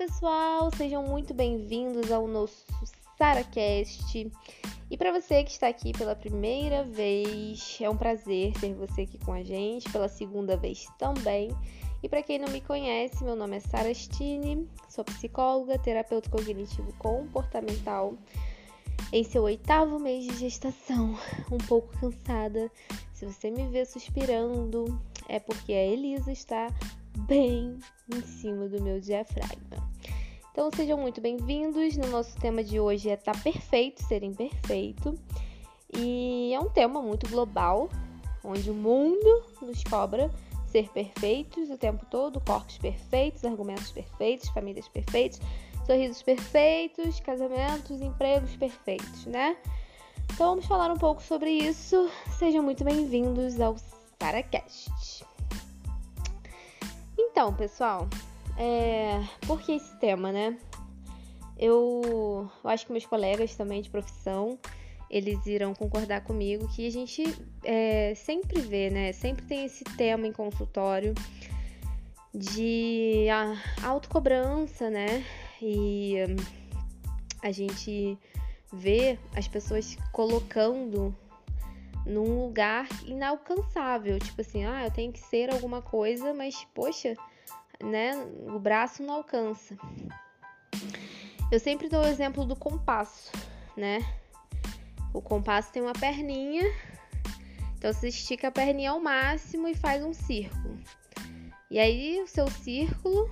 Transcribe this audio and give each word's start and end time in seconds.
pessoal, 0.00 0.70
sejam 0.74 1.02
muito 1.02 1.34
bem-vindos 1.34 2.10
ao 2.10 2.26
nosso 2.26 2.64
SaraCast. 3.18 4.32
E 4.90 4.96
para 4.96 5.12
você 5.12 5.44
que 5.44 5.50
está 5.50 5.68
aqui 5.68 5.92
pela 5.92 6.16
primeira 6.16 6.82
vez, 6.84 7.76
é 7.78 7.90
um 7.90 7.98
prazer 7.98 8.54
ter 8.58 8.72
você 8.72 9.02
aqui 9.02 9.18
com 9.18 9.34
a 9.34 9.42
gente, 9.42 9.92
pela 9.92 10.08
segunda 10.08 10.56
vez 10.56 10.86
também. 10.98 11.50
E 12.02 12.08
para 12.08 12.22
quem 12.22 12.38
não 12.38 12.50
me 12.50 12.62
conhece, 12.62 13.22
meu 13.22 13.36
nome 13.36 13.58
é 13.58 13.60
Sara 13.60 13.92
Stine, 13.92 14.66
sou 14.88 15.04
psicóloga, 15.04 15.78
terapeuta 15.78 16.30
cognitivo 16.30 16.94
comportamental. 16.94 18.14
Em 19.12 19.22
seu 19.22 19.42
oitavo 19.42 19.98
mês 19.98 20.24
de 20.24 20.34
gestação, 20.38 21.14
um 21.52 21.58
pouco 21.58 21.92
cansada. 22.00 22.72
Se 23.12 23.26
você 23.26 23.50
me 23.50 23.68
vê 23.68 23.84
suspirando, 23.84 24.98
é 25.28 25.38
porque 25.38 25.74
a 25.74 25.84
Elisa 25.84 26.32
está 26.32 26.68
bem 27.26 27.78
em 28.08 28.22
cima 28.22 28.68
do 28.68 28.82
meu 28.82 28.98
diafragma. 28.98 29.90
Então 30.52 30.68
sejam 30.74 30.98
muito 30.98 31.20
bem-vindos. 31.20 31.96
No 31.96 32.08
nosso 32.08 32.36
tema 32.38 32.64
de 32.64 32.80
hoje 32.80 33.08
é 33.08 33.16
tá 33.16 33.32
perfeito 33.32 34.02
ser 34.02 34.24
imperfeito. 34.24 35.14
E 35.96 36.52
é 36.52 36.58
um 36.58 36.68
tema 36.68 37.00
muito 37.00 37.28
global, 37.28 37.88
onde 38.42 38.68
o 38.68 38.74
mundo 38.74 39.44
nos 39.62 39.82
cobra 39.84 40.30
ser 40.66 40.88
perfeitos 40.90 41.70
o 41.70 41.78
tempo 41.78 42.04
todo, 42.06 42.40
corpos 42.40 42.78
perfeitos, 42.78 43.44
argumentos 43.44 43.90
perfeitos, 43.92 44.48
famílias 44.50 44.88
perfeitas, 44.88 45.40
sorrisos 45.86 46.22
perfeitos, 46.22 47.20
casamentos, 47.20 48.00
empregos 48.00 48.54
perfeitos, 48.56 49.26
né? 49.26 49.56
Então 50.32 50.50
vamos 50.50 50.66
falar 50.66 50.90
um 50.90 50.98
pouco 50.98 51.22
sobre 51.22 51.50
isso. 51.50 52.10
Sejam 52.38 52.62
muito 52.62 52.82
bem-vindos 52.84 53.60
ao 53.60 53.76
SaraCast. 54.18 55.24
Então, 57.16 57.54
pessoal, 57.54 58.08
é... 58.60 59.24
por 59.46 59.60
que 59.60 59.72
esse 59.72 59.98
tema, 59.98 60.30
né? 60.30 60.58
Eu... 61.58 62.50
eu 62.62 62.70
acho 62.70 62.86
que 62.86 62.92
meus 62.92 63.06
colegas 63.06 63.56
também 63.56 63.80
de 63.80 63.90
profissão 63.90 64.58
eles 65.10 65.44
irão 65.44 65.74
concordar 65.74 66.22
comigo 66.22 66.68
que 66.68 66.86
a 66.86 66.90
gente 66.90 67.24
é, 67.64 68.14
sempre 68.14 68.60
vê, 68.60 68.90
né? 68.90 69.12
Sempre 69.12 69.44
tem 69.44 69.64
esse 69.64 69.82
tema 69.82 70.24
em 70.24 70.32
consultório 70.32 71.14
de 72.32 73.26
autocobrança, 73.82 74.88
né? 74.88 75.24
E 75.60 76.14
a 77.42 77.50
gente 77.50 78.16
vê 78.72 79.18
as 79.34 79.48
pessoas 79.48 79.98
colocando 80.12 81.12
num 82.06 82.44
lugar 82.44 82.86
inalcançável. 83.04 84.16
Tipo 84.20 84.40
assim, 84.42 84.64
ah, 84.64 84.84
eu 84.84 84.92
tenho 84.92 85.12
que 85.12 85.20
ser 85.20 85.50
alguma 85.50 85.82
coisa, 85.82 86.32
mas 86.32 86.64
poxa, 86.72 87.16
né? 87.82 88.12
O 88.46 88.58
braço 88.58 89.02
não 89.02 89.14
alcança. 89.14 89.76
Eu 91.50 91.58
sempre 91.58 91.88
dou 91.88 92.02
o 92.02 92.06
exemplo 92.06 92.44
do 92.44 92.54
compasso, 92.54 93.32
né? 93.76 93.98
O 95.12 95.20
compasso 95.20 95.72
tem 95.72 95.82
uma 95.82 95.92
perninha, 95.92 96.64
então 97.76 97.92
você 97.92 98.08
estica 98.08 98.48
a 98.48 98.52
perninha 98.52 98.92
ao 98.92 99.00
máximo 99.00 99.66
e 99.66 99.74
faz 99.74 100.04
um 100.04 100.12
círculo. 100.12 100.78
E 101.70 101.78
aí 101.78 102.20
o 102.22 102.28
seu 102.28 102.48
círculo, 102.48 103.28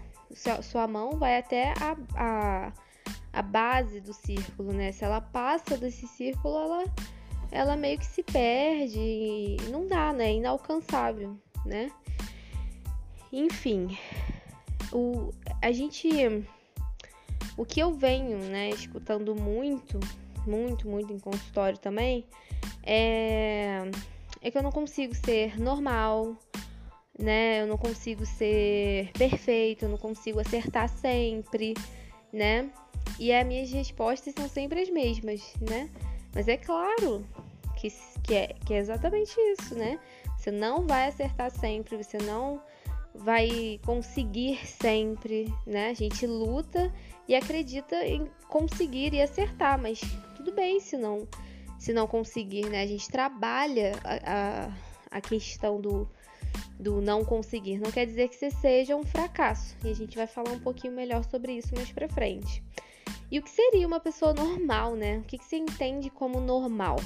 sua 0.62 0.88
mão 0.88 1.18
vai 1.18 1.38
até 1.38 1.72
a, 1.80 1.96
a, 2.16 2.72
a 3.32 3.42
base 3.42 4.00
do 4.00 4.12
círculo, 4.12 4.72
né? 4.72 4.90
Se 4.90 5.04
ela 5.04 5.20
passa 5.20 5.76
desse 5.76 6.06
círculo, 6.08 6.56
ela 6.56 6.84
ela 7.50 7.76
meio 7.76 7.98
que 7.98 8.06
se 8.06 8.22
perde 8.22 8.98
e 8.98 9.56
não 9.70 9.86
dá, 9.86 10.12
né? 10.12 10.26
É 10.26 10.34
inalcançável, 10.34 11.36
né? 11.64 11.90
Enfim, 13.32 13.96
o, 14.92 15.32
a 15.62 15.72
gente. 15.72 16.08
O 17.56 17.64
que 17.64 17.80
eu 17.80 17.92
venho, 17.92 18.38
né, 18.38 18.70
escutando 18.70 19.34
muito, 19.34 19.98
muito, 20.46 20.88
muito 20.88 21.12
em 21.12 21.18
consultório 21.18 21.76
também, 21.76 22.24
é, 22.84 23.90
é 24.40 24.50
que 24.50 24.56
eu 24.56 24.62
não 24.62 24.70
consigo 24.70 25.14
ser 25.14 25.58
normal, 25.60 26.36
né? 27.18 27.62
Eu 27.62 27.66
não 27.66 27.76
consigo 27.76 28.24
ser 28.24 29.10
perfeito, 29.12 29.84
eu 29.84 29.88
não 29.88 29.98
consigo 29.98 30.38
acertar 30.40 30.88
sempre, 30.88 31.74
né? 32.32 32.70
E 33.18 33.32
as 33.32 33.46
minhas 33.46 33.70
respostas 33.72 34.34
são 34.36 34.48
sempre 34.48 34.80
as 34.80 34.90
mesmas, 34.90 35.52
né? 35.60 35.90
Mas 36.34 36.46
é 36.46 36.56
claro 36.56 37.26
que, 37.76 37.88
que, 38.22 38.34
é, 38.34 38.54
que 38.64 38.74
é 38.74 38.78
exatamente 38.78 39.34
isso, 39.52 39.74
né? 39.74 39.98
Você 40.36 40.52
não 40.52 40.86
vai 40.86 41.08
acertar 41.08 41.50
sempre, 41.50 41.96
você 41.96 42.18
não 42.18 42.62
vai 43.18 43.80
conseguir 43.84 44.64
sempre, 44.66 45.52
né? 45.66 45.90
A 45.90 45.94
gente 45.94 46.26
luta 46.26 46.92
e 47.26 47.34
acredita 47.34 47.96
em 48.06 48.26
conseguir 48.48 49.12
e 49.12 49.20
acertar, 49.20 49.80
mas 49.80 50.00
tudo 50.36 50.52
bem 50.52 50.80
se 50.80 50.96
não, 50.96 51.26
se 51.78 51.92
não 51.92 52.06
conseguir, 52.06 52.66
né? 52.66 52.82
A 52.82 52.86
gente 52.86 53.08
trabalha 53.08 53.92
a, 54.04 54.68
a, 55.10 55.18
a 55.18 55.20
questão 55.20 55.80
do, 55.80 56.08
do 56.78 57.00
não 57.00 57.24
conseguir. 57.24 57.78
Não 57.78 57.90
quer 57.90 58.06
dizer 58.06 58.28
que 58.28 58.36
você 58.36 58.50
seja 58.50 58.96
um 58.96 59.04
fracasso. 59.04 59.76
E 59.84 59.90
a 59.90 59.94
gente 59.94 60.16
vai 60.16 60.26
falar 60.26 60.52
um 60.52 60.60
pouquinho 60.60 60.94
melhor 60.94 61.24
sobre 61.24 61.52
isso 61.52 61.74
mais 61.74 61.90
pra 61.90 62.08
frente. 62.08 62.62
E 63.30 63.38
o 63.38 63.42
que 63.42 63.50
seria 63.50 63.86
uma 63.86 64.00
pessoa 64.00 64.32
normal, 64.32 64.94
né? 64.94 65.18
O 65.18 65.22
que, 65.22 65.38
que 65.38 65.44
você 65.44 65.56
entende 65.56 66.08
como 66.08 66.40
normal? 66.40 66.96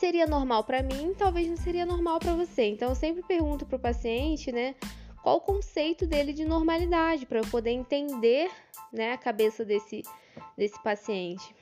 Seria 0.00 0.26
normal 0.26 0.64
para 0.64 0.82
mim, 0.82 1.14
talvez 1.16 1.46
não 1.46 1.58
seria 1.58 1.84
normal 1.84 2.18
para 2.18 2.34
você. 2.34 2.62
Então 2.62 2.88
eu 2.88 2.94
sempre 2.94 3.22
pergunto 3.22 3.66
pro 3.66 3.78
paciente, 3.78 4.50
né? 4.50 4.74
Qual 5.22 5.36
o 5.36 5.40
conceito 5.42 6.06
dele 6.06 6.32
de 6.32 6.42
normalidade 6.42 7.26
para 7.26 7.38
eu 7.40 7.46
poder 7.48 7.72
entender, 7.72 8.50
né, 8.90 9.12
a 9.12 9.18
cabeça 9.18 9.62
desse 9.62 10.02
desse 10.56 10.82
paciente. 10.82 11.54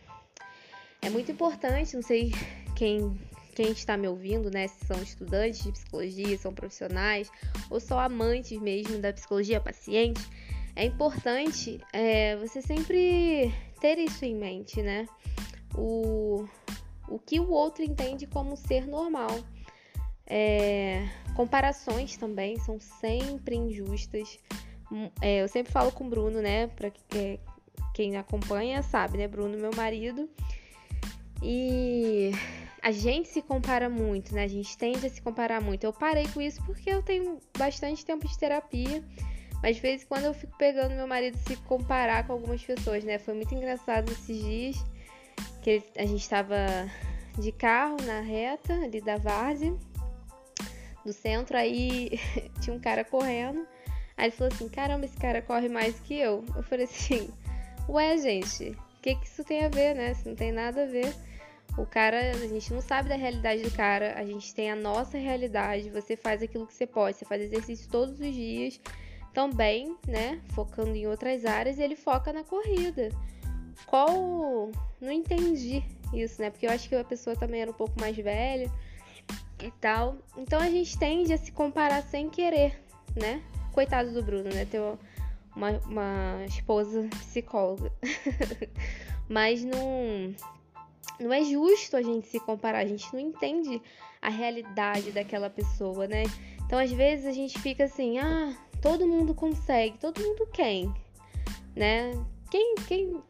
É 1.02 1.10
muito 1.10 1.32
importante, 1.32 1.96
não 1.96 2.02
sei 2.02 2.32
quem 2.76 3.18
quem 3.56 3.72
está 3.72 3.96
me 3.96 4.06
ouvindo, 4.06 4.52
né? 4.52 4.68
Se 4.68 4.86
são 4.86 5.02
estudantes 5.02 5.64
de 5.64 5.72
psicologia, 5.72 6.38
são 6.38 6.54
profissionais 6.54 7.28
ou 7.68 7.80
só 7.80 7.98
amantes 7.98 8.60
mesmo 8.60 9.00
da 9.00 9.12
psicologia 9.12 9.60
paciente, 9.60 10.22
é 10.76 10.84
importante 10.84 11.80
é, 11.92 12.36
você 12.36 12.62
sempre 12.62 13.52
ter 13.80 13.98
isso 13.98 14.24
em 14.24 14.36
mente, 14.36 14.80
né? 14.80 15.08
O, 15.74 16.46
o 17.08 17.18
que 17.18 17.40
o 17.40 17.50
outro 17.50 17.82
entende 17.82 18.26
como 18.26 18.56
ser 18.56 18.86
normal. 18.86 19.30
É, 20.26 21.08
comparações 21.34 22.16
também 22.16 22.58
são 22.58 22.78
sempre 22.80 23.56
injustas. 23.56 24.38
Hum, 24.90 25.10
é, 25.20 25.42
eu 25.42 25.48
sempre 25.48 25.72
falo 25.72 25.90
com 25.92 26.04
o 26.04 26.10
Bruno, 26.10 26.40
né? 26.40 26.66
Pra 26.68 26.88
é, 27.14 27.38
quem 27.94 28.16
acompanha 28.16 28.82
sabe, 28.82 29.18
né? 29.18 29.26
Bruno, 29.26 29.56
meu 29.58 29.70
marido. 29.74 30.28
E 31.42 32.32
a 32.82 32.90
gente 32.90 33.28
se 33.28 33.40
compara 33.40 33.88
muito, 33.88 34.34
né? 34.34 34.44
A 34.44 34.48
gente 34.48 34.76
tende 34.76 35.06
a 35.06 35.10
se 35.10 35.22
comparar 35.22 35.60
muito. 35.60 35.84
Eu 35.84 35.92
parei 35.92 36.26
com 36.28 36.40
isso 36.40 36.62
porque 36.64 36.90
eu 36.90 37.02
tenho 37.02 37.38
bastante 37.56 38.04
tempo 38.04 38.26
de 38.26 38.38
terapia 38.38 39.02
mas 39.62 39.76
de 39.76 39.82
vez 39.82 40.02
em 40.02 40.06
quando 40.06 40.24
eu 40.24 40.34
fico 40.34 40.56
pegando 40.56 40.94
meu 40.94 41.06
marido 41.06 41.36
se 41.38 41.56
comparar 41.56 42.26
com 42.26 42.32
algumas 42.32 42.62
pessoas, 42.62 43.02
né? 43.04 43.18
Foi 43.18 43.34
muito 43.34 43.54
engraçado 43.54 44.10
esses 44.12 44.38
dias 44.40 44.76
que 45.68 45.82
a 45.98 46.06
gente 46.06 46.22
estava 46.22 46.56
de 47.38 47.52
carro 47.52 47.98
na 48.06 48.20
reta 48.20 48.72
ali 48.72 49.02
da 49.02 49.18
Várzea, 49.18 49.76
do 51.04 51.12
centro, 51.12 51.58
aí 51.58 52.18
tinha 52.62 52.74
um 52.74 52.80
cara 52.80 53.04
correndo. 53.04 53.66
Aí 54.16 54.26
ele 54.26 54.30
falou 54.32 54.52
assim: 54.52 54.68
caramba, 54.68 55.04
esse 55.04 55.18
cara 55.18 55.42
corre 55.42 55.68
mais 55.68 56.00
que 56.00 56.18
eu. 56.18 56.42
Eu 56.56 56.62
falei 56.62 56.86
assim: 56.86 57.28
ué, 57.86 58.16
gente, 58.16 58.70
o 58.70 59.02
que, 59.02 59.14
que 59.14 59.26
isso 59.26 59.44
tem 59.44 59.66
a 59.66 59.68
ver, 59.68 59.94
né? 59.94 60.12
Isso 60.12 60.26
não 60.26 60.34
tem 60.34 60.52
nada 60.52 60.84
a 60.84 60.86
ver. 60.86 61.14
O 61.76 61.84
cara, 61.84 62.30
a 62.30 62.48
gente 62.48 62.72
não 62.72 62.80
sabe 62.80 63.10
da 63.10 63.14
realidade 63.14 63.62
do 63.62 63.70
cara, 63.70 64.18
a 64.18 64.24
gente 64.24 64.54
tem 64.54 64.70
a 64.70 64.76
nossa 64.76 65.18
realidade. 65.18 65.90
Você 65.90 66.16
faz 66.16 66.42
aquilo 66.42 66.66
que 66.66 66.74
você 66.74 66.86
pode, 66.86 67.18
você 67.18 67.26
faz 67.26 67.42
exercício 67.42 67.90
todos 67.90 68.18
os 68.18 68.34
dias 68.34 68.80
também, 69.34 69.96
né, 70.06 70.40
focando 70.54 70.96
em 70.96 71.06
outras 71.06 71.44
áreas, 71.44 71.78
e 71.78 71.82
ele 71.82 71.94
foca 71.94 72.32
na 72.32 72.42
corrida. 72.42 73.10
Qual. 73.86 74.70
Não 75.00 75.12
entendi 75.12 75.84
isso, 76.12 76.40
né? 76.40 76.50
Porque 76.50 76.66
eu 76.66 76.70
acho 76.70 76.88
que 76.88 76.94
a 76.94 77.04
pessoa 77.04 77.36
também 77.36 77.62
era 77.62 77.70
um 77.70 77.74
pouco 77.74 77.98
mais 78.00 78.16
velha 78.16 78.70
e 79.62 79.70
tal. 79.80 80.16
Então 80.36 80.60
a 80.60 80.68
gente 80.70 80.98
tende 80.98 81.32
a 81.32 81.38
se 81.38 81.52
comparar 81.52 82.02
sem 82.02 82.28
querer, 82.28 82.80
né? 83.14 83.42
Coitado 83.72 84.12
do 84.12 84.22
Bruno, 84.22 84.50
né? 84.50 84.64
Ter 84.64 84.80
uma, 85.54 85.70
uma 85.86 86.44
esposa 86.46 87.08
psicóloga. 87.20 87.92
Mas 89.28 89.64
não. 89.64 90.34
Não 91.20 91.32
é 91.32 91.42
justo 91.42 91.96
a 91.96 92.02
gente 92.02 92.28
se 92.28 92.38
comparar, 92.38 92.78
a 92.78 92.86
gente 92.86 93.12
não 93.12 93.18
entende 93.18 93.82
a 94.22 94.28
realidade 94.28 95.10
daquela 95.10 95.50
pessoa, 95.50 96.06
né? 96.06 96.22
Então, 96.64 96.78
às 96.78 96.92
vezes, 96.92 97.26
a 97.26 97.32
gente 97.32 97.58
fica 97.58 97.84
assim, 97.84 98.18
ah, 98.18 98.54
Todo 98.80 99.08
mundo 99.08 99.34
consegue, 99.34 99.98
todo 99.98 100.20
mundo 100.20 100.46
quem, 100.52 100.92
né? 101.74 102.12
Quem, 102.48 102.76
quem, 102.86 103.20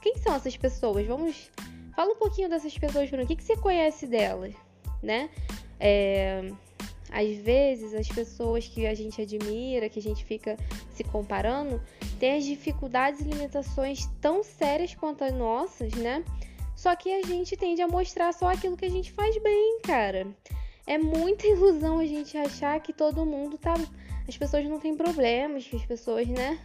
quem 0.00 0.16
são 0.16 0.34
essas 0.34 0.56
pessoas? 0.56 1.06
Vamos, 1.06 1.50
fala 1.94 2.12
um 2.12 2.16
pouquinho 2.16 2.48
dessas 2.48 2.76
pessoas 2.76 3.10
mim. 3.10 3.22
O 3.22 3.26
que, 3.26 3.36
que 3.36 3.44
você 3.44 3.56
conhece 3.56 4.06
delas, 4.06 4.54
né? 5.02 5.30
É, 5.80 6.50
às 7.10 7.36
vezes 7.38 7.94
as 7.94 8.08
pessoas 8.08 8.68
que 8.68 8.86
a 8.86 8.94
gente 8.94 9.20
admira, 9.20 9.88
que 9.88 9.98
a 9.98 10.02
gente 10.02 10.24
fica 10.24 10.56
se 10.90 11.02
comparando, 11.04 11.80
têm 12.18 12.36
as 12.36 12.44
dificuldades 12.44 13.20
e 13.20 13.24
limitações 13.24 14.06
tão 14.20 14.42
sérias 14.42 14.94
quanto 14.94 15.24
as 15.24 15.32
nossas, 15.32 15.92
né? 15.94 16.24
Só 16.76 16.94
que 16.94 17.12
a 17.12 17.26
gente 17.26 17.56
tende 17.56 17.82
a 17.82 17.88
mostrar 17.88 18.32
só 18.32 18.52
aquilo 18.52 18.76
que 18.76 18.84
a 18.84 18.90
gente 18.90 19.10
faz 19.12 19.36
bem, 19.38 19.80
cara. 19.82 20.26
É 20.86 20.96
muita 20.98 21.46
ilusão 21.48 21.98
a 21.98 22.06
gente 22.06 22.36
achar 22.36 22.78
que 22.80 22.92
todo 22.92 23.26
mundo 23.26 23.58
tá. 23.58 23.74
As 24.28 24.36
pessoas 24.36 24.64
não 24.66 24.78
têm 24.78 24.94
problemas, 24.94 25.66
que 25.66 25.76
as 25.76 25.86
pessoas, 25.86 26.28
né? 26.28 26.58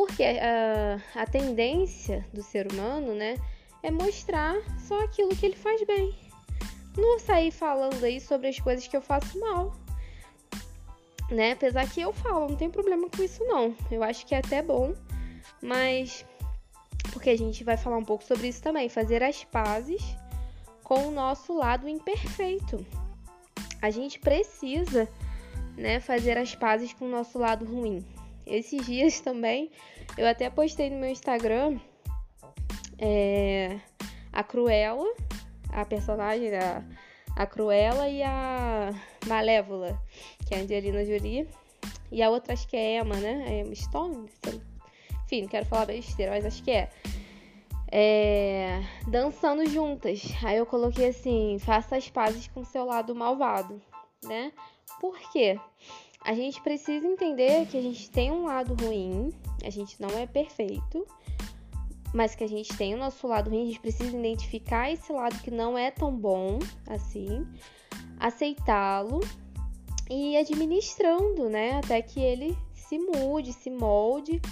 Porque 0.00 0.24
a, 0.24 1.20
a 1.20 1.26
tendência 1.26 2.26
do 2.32 2.42
ser 2.42 2.72
humano, 2.72 3.14
né? 3.14 3.36
É 3.82 3.90
mostrar 3.90 4.56
só 4.78 4.98
aquilo 5.04 5.36
que 5.36 5.44
ele 5.44 5.56
faz 5.56 5.84
bem. 5.84 6.14
Não 6.96 7.18
sair 7.18 7.50
falando 7.50 8.02
aí 8.02 8.18
sobre 8.18 8.48
as 8.48 8.58
coisas 8.58 8.86
que 8.86 8.96
eu 8.96 9.02
faço 9.02 9.38
mal. 9.38 9.74
Né? 11.30 11.52
Apesar 11.52 11.86
que 11.86 12.00
eu 12.00 12.14
falo, 12.14 12.48
não 12.48 12.56
tem 12.56 12.70
problema 12.70 13.10
com 13.10 13.22
isso 13.22 13.44
não. 13.44 13.76
Eu 13.90 14.02
acho 14.02 14.24
que 14.24 14.34
é 14.34 14.38
até 14.38 14.62
bom, 14.62 14.94
mas 15.60 16.24
porque 17.12 17.28
a 17.28 17.36
gente 17.36 17.62
vai 17.62 17.76
falar 17.76 17.98
um 17.98 18.04
pouco 18.04 18.24
sobre 18.24 18.48
isso 18.48 18.62
também, 18.62 18.88
fazer 18.88 19.22
as 19.22 19.44
pazes 19.44 20.02
com 20.82 21.08
o 21.08 21.10
nosso 21.10 21.52
lado 21.52 21.86
imperfeito. 21.86 22.86
A 23.82 23.90
gente 23.90 24.18
precisa, 24.18 25.06
né, 25.76 26.00
fazer 26.00 26.38
as 26.38 26.54
pazes 26.54 26.94
com 26.94 27.04
o 27.04 27.10
nosso 27.10 27.38
lado 27.38 27.66
ruim. 27.66 28.02
Esses 28.50 28.84
dias 28.84 29.20
também, 29.20 29.70
eu 30.18 30.26
até 30.26 30.50
postei 30.50 30.90
no 30.90 30.98
meu 30.98 31.08
Instagram 31.08 31.78
é, 32.98 33.78
a 34.32 34.42
Cruella, 34.42 35.06
a 35.72 35.84
personagem, 35.84 36.54
a, 36.56 36.84
a 37.36 37.46
Cruella 37.46 38.08
e 38.08 38.22
a 38.24 38.90
Malévola, 39.28 39.96
que 40.46 40.54
é 40.54 40.58
a 40.58 40.60
Angelina 40.62 41.04
Jolie. 41.04 41.48
E 42.10 42.22
a 42.22 42.28
outra 42.28 42.54
acho 42.54 42.66
que 42.66 42.76
é 42.76 42.98
Emma, 42.98 43.14
né? 43.16 43.44
É 43.46 43.60
Emma 43.60 43.74
Stone? 43.74 44.28
Enfim, 45.24 45.42
não 45.42 45.48
quero 45.48 45.66
falar 45.66 45.86
besteira, 45.86 46.32
mas 46.32 46.44
acho 46.44 46.60
que 46.64 46.72
é. 46.72 46.90
é. 47.90 48.82
Dançando 49.06 49.64
juntas. 49.66 50.22
Aí 50.42 50.56
eu 50.56 50.66
coloquei 50.66 51.08
assim: 51.10 51.56
faça 51.60 51.96
as 51.96 52.10
pazes 52.10 52.48
com 52.48 52.64
seu 52.64 52.84
lado 52.84 53.14
malvado, 53.14 53.80
né? 54.24 54.52
Por 55.00 55.16
quê? 55.30 55.56
A 56.22 56.34
gente 56.34 56.60
precisa 56.60 57.06
entender 57.06 57.66
que 57.66 57.76
a 57.76 57.82
gente 57.82 58.10
tem 58.10 58.30
um 58.30 58.44
lado 58.44 58.74
ruim, 58.84 59.32
a 59.64 59.70
gente 59.70 60.00
não 60.00 60.10
é 60.10 60.26
perfeito, 60.26 61.06
mas 62.12 62.34
que 62.34 62.44
a 62.44 62.48
gente 62.48 62.76
tem 62.76 62.94
o 62.94 62.98
nosso 62.98 63.26
lado 63.26 63.50
ruim, 63.50 63.62
a 63.62 63.66
gente 63.66 63.80
precisa 63.80 64.16
identificar 64.16 64.90
esse 64.90 65.12
lado 65.12 65.40
que 65.42 65.50
não 65.50 65.78
é 65.78 65.90
tão 65.90 66.14
bom 66.14 66.58
assim, 66.86 67.46
aceitá-lo 68.18 69.20
e 70.10 70.36
administrando, 70.36 71.48
né, 71.48 71.78
até 71.78 72.02
que 72.02 72.20
ele 72.20 72.56
se 72.74 72.98
mude, 72.98 73.52
se 73.52 73.70
molde 73.70 74.42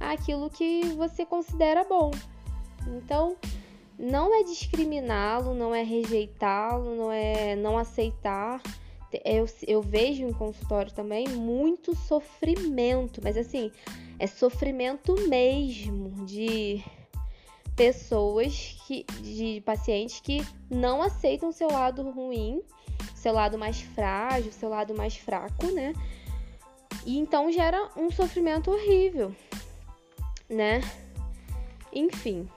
aquilo 0.00 0.48
que 0.48 0.84
você 0.96 1.26
considera 1.26 1.84
bom. 1.84 2.10
Então, 2.86 3.36
não 3.98 4.32
é 4.32 4.44
discriminá-lo, 4.44 5.54
não 5.54 5.74
é 5.74 5.82
rejeitá-lo, 5.82 6.94
não 6.94 7.10
é 7.10 7.56
não 7.56 7.76
aceitar. 7.76 8.62
Eu, 9.24 9.46
eu 9.66 9.80
vejo 9.80 10.24
em 10.24 10.32
consultório 10.32 10.92
também 10.92 11.28
muito 11.28 11.96
sofrimento, 11.96 13.20
mas 13.22 13.36
assim, 13.36 13.72
é 14.18 14.26
sofrimento 14.26 15.14
mesmo 15.28 16.26
de 16.26 16.84
pessoas 17.74 18.76
que 18.86 19.04
de 19.22 19.62
pacientes 19.64 20.20
que 20.20 20.44
não 20.68 21.00
aceitam 21.00 21.52
seu 21.52 21.68
lado 21.68 22.10
ruim, 22.10 22.60
seu 23.14 23.32
lado 23.32 23.56
mais 23.56 23.80
frágil, 23.80 24.52
seu 24.52 24.68
lado 24.68 24.94
mais 24.94 25.16
fraco, 25.16 25.66
né? 25.68 25.94
E 27.06 27.16
então 27.16 27.50
gera 27.50 27.88
um 27.96 28.10
sofrimento 28.10 28.70
horrível, 28.70 29.34
né? 30.48 30.80
Enfim, 31.92 32.48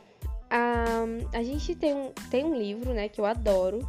a, 0.50 1.06
a 1.38 1.44
gente 1.44 1.74
tem 1.76 1.94
um, 1.94 2.12
tem 2.30 2.44
um 2.44 2.54
livro, 2.54 2.94
né, 2.94 3.08
que 3.08 3.22
eu 3.22 3.26
adoro. 3.26 3.80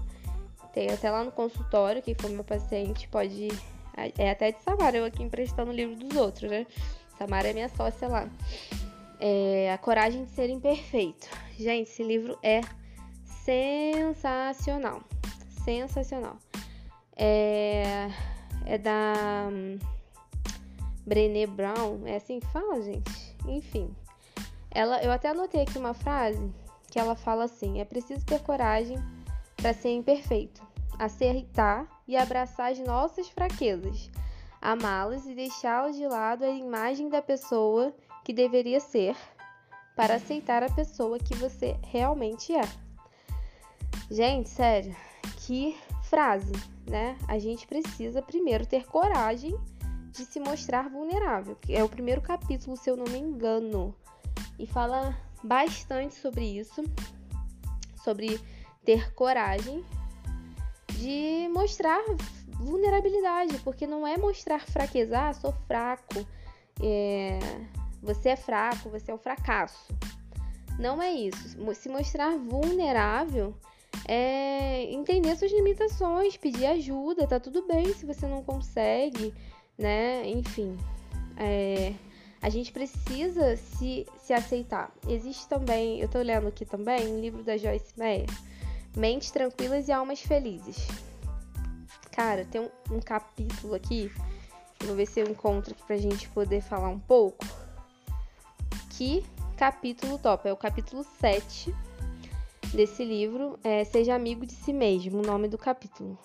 Tem 0.73 0.91
até 0.91 1.11
lá 1.11 1.23
no 1.25 1.33
consultório, 1.33 2.03
quem 2.03 2.15
for 2.15 2.31
meu 2.31 2.45
paciente 2.45 3.09
pode. 3.09 3.49
É 4.19 4.31
até 4.31 4.53
de 4.53 4.63
Samara, 4.63 4.97
eu 4.97 5.05
aqui 5.05 5.23
emprestando 5.23 5.71
o 5.71 5.75
livro 5.75 5.95
dos 5.97 6.17
outros, 6.17 6.51
né? 6.51 6.67
Samara 7.19 7.49
é 7.49 7.53
minha 7.53 7.69
sócia 7.69 8.09
lá 8.09 8.29
é, 9.23 9.73
A 9.73 9.79
Coragem 9.79 10.25
de 10.25 10.33
Ser 10.33 10.51
Imperfeito. 10.51 11.29
Gente, 11.57 11.89
esse 11.89 12.03
livro 12.03 12.37
é 12.43 12.61
sensacional. 13.45 15.01
Sensacional. 15.65 16.37
É, 17.15 18.11
é 18.67 18.77
da 18.77 19.49
um, 19.49 19.79
Brené 21.07 21.47
Brown. 21.47 22.05
É 22.05 22.17
assim 22.17 22.41
que 22.41 22.47
fala, 22.49 22.83
gente? 22.83 23.37
Enfim. 23.47 23.95
Ela, 24.73 25.01
eu 25.05 25.13
até 25.13 25.29
anotei 25.29 25.63
aqui 25.63 25.79
uma 25.79 25.95
frase 25.95 26.53
que 26.91 26.99
ela 26.99 27.15
fala 27.15 27.45
assim: 27.45 27.81
é 27.81 27.85
preciso 27.85 28.27
ter 28.27 28.41
coragem 28.41 28.99
para 29.63 29.73
ser 29.73 29.95
imperfeito, 29.95 30.61
aceitar 30.99 32.03
e 32.09 32.17
abraçar 32.17 32.73
as 32.73 32.81
nossas 32.81 33.29
fraquezas, 33.29 34.11
amá-las 34.61 35.25
e 35.25 35.37
deixá-las 35.37 35.95
de 35.95 36.05
lado 36.05 36.45
a 36.45 36.51
imagem 36.51 37.09
da 37.09 37.23
pessoa 37.23 37.95
que 38.25 38.33
deveria 38.33 38.81
ser 38.81 39.17
para 39.95 40.17
aceitar 40.17 40.65
a 40.65 40.69
pessoa 40.69 41.17
que 41.17 41.37
você 41.37 41.77
realmente 41.85 42.53
é. 42.53 42.69
Gente, 44.11 44.49
sério, 44.49 44.97
que 45.47 45.79
frase, 46.03 46.53
né? 46.85 47.17
A 47.29 47.39
gente 47.39 47.65
precisa 47.65 48.21
primeiro 48.21 48.67
ter 48.67 48.85
coragem 48.87 49.57
de 50.11 50.25
se 50.25 50.41
mostrar 50.41 50.89
vulnerável. 50.91 51.57
É 51.69 51.85
o 51.85 51.89
primeiro 51.89 52.21
capítulo, 52.21 52.77
se 52.77 52.91
eu 52.91 52.97
não 52.97 53.07
me 53.07 53.19
engano, 53.19 53.95
e 54.59 54.67
fala 54.67 55.17
bastante 55.43 56.17
sobre 56.17 56.59
isso, 56.59 56.83
sobre 58.03 58.41
ter 58.85 59.13
coragem 59.15 59.85
de 60.93 61.49
mostrar 61.53 62.01
vulnerabilidade, 62.63 63.59
porque 63.59 63.87
não 63.87 64.07
é 64.07 64.17
mostrar 64.17 64.61
fraqueza, 64.61 65.19
ah, 65.19 65.33
sou 65.33 65.53
fraco, 65.67 66.27
é, 66.81 67.39
você 68.01 68.31
é 68.31 68.37
fraco, 68.37 68.89
você 68.89 69.11
é 69.11 69.15
um 69.15 69.19
fracasso. 69.19 69.93
Não 70.79 71.03
é 71.03 71.13
isso. 71.13 71.57
Se 71.75 71.89
mostrar 71.89 72.37
vulnerável 72.39 73.55
é 74.09 74.85
entender 74.93 75.37
suas 75.37 75.53
limitações, 75.53 76.37
pedir 76.37 76.67
ajuda, 76.67 77.27
tá 77.27 77.39
tudo 77.39 77.67
bem 77.67 77.93
se 77.95 78.07
você 78.07 78.27
não 78.27 78.43
consegue, 78.43 79.35
né? 79.79 80.27
Enfim, 80.29 80.77
é, 81.37 81.95
a 82.41 82.49
gente 82.49 82.73
precisa 82.73 83.57
se, 83.57 84.07
se 84.19 84.33
aceitar. 84.33 84.93
Existe 85.07 85.47
também, 85.49 86.01
eu 86.01 86.09
tô 86.09 86.19
lendo 86.19 86.49
aqui 86.49 86.65
também, 86.65 87.07
um 87.09 87.21
livro 87.21 87.43
da 87.43 87.57
Joyce 87.57 87.93
Meyer, 87.97 88.27
Mentes 88.97 89.31
Tranquilas 89.31 89.89
e 89.89 89.93
Almas 89.93 90.21
Felizes. 90.21 90.87
Cara, 92.11 92.45
tem 92.45 92.61
um, 92.61 92.97
um 92.97 93.01
capítulo 93.01 93.75
aqui, 93.75 94.13
vou 94.85 94.95
ver 94.95 95.07
se 95.07 95.21
eu 95.21 95.27
encontro 95.27 95.73
aqui 95.73 95.83
pra 95.85 95.97
gente 95.97 96.29
poder 96.29 96.61
falar 96.61 96.89
um 96.89 96.99
pouco 96.99 97.45
que 98.91 99.25
capítulo 99.57 100.19
top? 100.19 100.49
É 100.49 100.53
o 100.53 100.57
capítulo 100.57 101.05
7 101.19 101.75
desse 102.75 103.05
livro, 103.05 103.59
é 103.65 103.85
Seja 103.85 104.15
Amigo 104.15 104.45
de 104.45 104.53
Si 104.53 104.73
Mesmo, 104.73 105.21
o 105.21 105.27
nome 105.27 105.49
do 105.49 105.57
capítulo. 105.57 106.19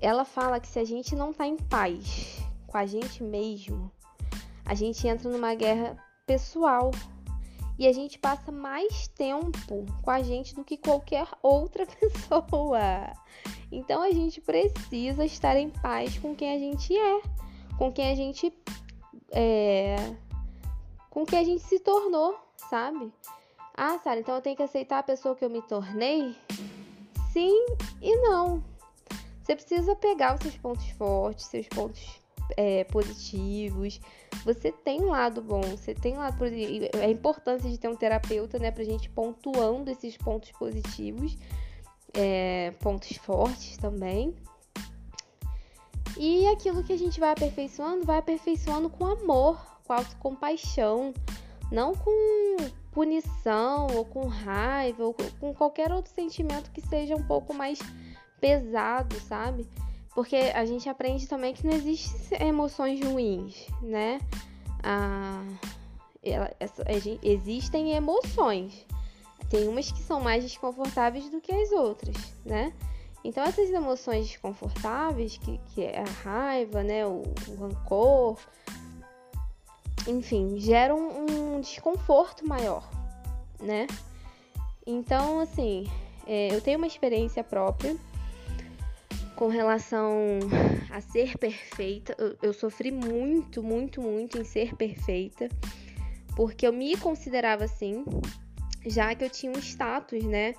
Ela 0.00 0.24
fala 0.24 0.60
que 0.60 0.68
se 0.68 0.78
a 0.78 0.84
gente 0.84 1.16
não 1.16 1.32
tá 1.32 1.46
em 1.46 1.56
paz 1.56 2.38
com 2.66 2.76
a 2.76 2.86
gente 2.86 3.22
mesmo, 3.22 3.90
a 4.64 4.74
gente 4.74 5.08
entra 5.08 5.30
numa 5.30 5.54
guerra 5.54 5.96
pessoal 6.26 6.90
e 7.78 7.86
a 7.86 7.92
gente 7.92 8.18
passa 8.18 8.50
mais 8.50 9.06
tempo 9.08 9.86
com 10.02 10.10
a 10.10 10.20
gente 10.20 10.54
do 10.54 10.64
que 10.64 10.76
qualquer 10.76 11.28
outra 11.42 11.86
pessoa. 11.86 13.12
Então 13.70 14.02
a 14.02 14.10
gente 14.10 14.40
precisa 14.40 15.24
estar 15.24 15.56
em 15.56 15.70
paz 15.70 16.18
com 16.18 16.34
quem 16.34 16.52
a 16.52 16.58
gente 16.58 16.96
é, 16.96 17.22
com 17.78 17.92
quem 17.92 18.10
a 18.10 18.14
gente 18.14 18.52
é, 19.30 19.96
com 21.08 21.24
que 21.24 21.36
a 21.36 21.44
gente 21.44 21.62
se 21.62 21.78
tornou, 21.78 22.38
sabe? 22.68 23.12
Ah, 23.76 23.98
Sara, 23.98 24.18
então 24.18 24.34
eu 24.34 24.42
tenho 24.42 24.56
que 24.56 24.62
aceitar 24.62 24.98
a 24.98 25.02
pessoa 25.02 25.36
que 25.36 25.44
eu 25.44 25.50
me 25.50 25.62
tornei? 25.62 26.34
Sim 27.32 27.64
e 28.02 28.16
não. 28.16 28.62
Você 29.40 29.54
precisa 29.54 29.94
pegar 29.94 30.34
os 30.34 30.42
seus 30.42 30.56
pontos 30.56 30.88
fortes, 30.90 31.46
seus 31.46 31.68
pontos 31.68 32.20
é, 32.56 32.84
positivos. 32.84 34.00
Você 34.44 34.72
tem 34.72 35.00
um 35.00 35.10
lado 35.10 35.42
bom, 35.42 35.60
você 35.62 35.94
tem 35.94 36.14
um 36.14 36.18
lado 36.18 36.36
positivo. 36.38 36.86
É 36.94 37.10
importante 37.10 37.68
de 37.68 37.78
ter 37.78 37.88
um 37.88 37.96
terapeuta, 37.96 38.58
né, 38.58 38.70
pra 38.70 38.84
gente 38.84 39.08
pontuando 39.10 39.90
esses 39.90 40.16
pontos 40.16 40.52
positivos, 40.52 41.36
é, 42.14 42.72
pontos 42.80 43.16
fortes 43.16 43.76
também. 43.76 44.34
E 46.16 46.46
aquilo 46.48 46.82
que 46.82 46.92
a 46.92 46.98
gente 46.98 47.20
vai 47.20 47.30
aperfeiçoando, 47.30 48.04
vai 48.04 48.18
aperfeiçoando 48.18 48.90
com 48.90 49.06
amor, 49.06 49.64
com 49.86 49.92
autocompaixão, 49.92 51.14
não 51.70 51.94
com 51.94 52.56
punição 52.90 53.86
ou 53.94 54.04
com 54.04 54.26
raiva 54.26 55.04
ou 55.04 55.14
com 55.38 55.54
qualquer 55.54 55.92
outro 55.92 56.12
sentimento 56.12 56.70
que 56.72 56.80
seja 56.80 57.14
um 57.14 57.22
pouco 57.22 57.54
mais 57.54 57.78
pesado, 58.40 59.14
sabe? 59.20 59.68
Porque 60.18 60.34
a 60.34 60.64
gente 60.64 60.88
aprende 60.88 61.28
também 61.28 61.54
que 61.54 61.64
não 61.64 61.72
existem 61.72 62.48
emoções 62.48 63.00
ruins, 63.00 63.68
né? 63.80 64.18
Ah, 64.82 65.44
ela, 66.20 66.52
essa, 66.58 66.84
existem 67.22 67.92
emoções. 67.92 68.84
Tem 69.48 69.68
umas 69.68 69.92
que 69.92 70.02
são 70.02 70.20
mais 70.20 70.42
desconfortáveis 70.42 71.30
do 71.30 71.40
que 71.40 71.52
as 71.52 71.70
outras, 71.70 72.16
né? 72.44 72.72
Então 73.22 73.44
essas 73.44 73.70
emoções 73.70 74.26
desconfortáveis, 74.26 75.38
que, 75.38 75.56
que 75.66 75.84
é 75.84 76.00
a 76.00 76.10
raiva, 76.24 76.82
né, 76.82 77.06
o, 77.06 77.22
o 77.46 77.54
rancor, 77.54 78.40
enfim, 80.04 80.58
geram 80.58 80.98
um 81.30 81.60
desconforto 81.60 82.44
maior, 82.44 82.90
né? 83.60 83.86
Então, 84.84 85.38
assim, 85.38 85.88
é, 86.26 86.52
eu 86.52 86.60
tenho 86.60 86.78
uma 86.78 86.88
experiência 86.88 87.44
própria 87.44 87.96
com 89.38 89.46
relação 89.46 90.40
a 90.90 91.00
ser 91.00 91.38
perfeita. 91.38 92.12
Eu, 92.18 92.36
eu, 92.42 92.52
sofri 92.52 92.90
muito, 92.90 93.62
muito, 93.62 94.02
muito 94.02 94.36
em 94.36 94.42
ser 94.42 94.74
perfeita, 94.74 95.48
porque 96.34 96.66
eu 96.66 96.72
me 96.72 96.96
considerava 96.96 97.62
assim, 97.62 98.04
já 98.84 99.14
que 99.14 99.22
eu 99.22 99.30
tinha 99.30 99.52
um 99.52 99.58
status, 99.60 100.24
né, 100.24 100.54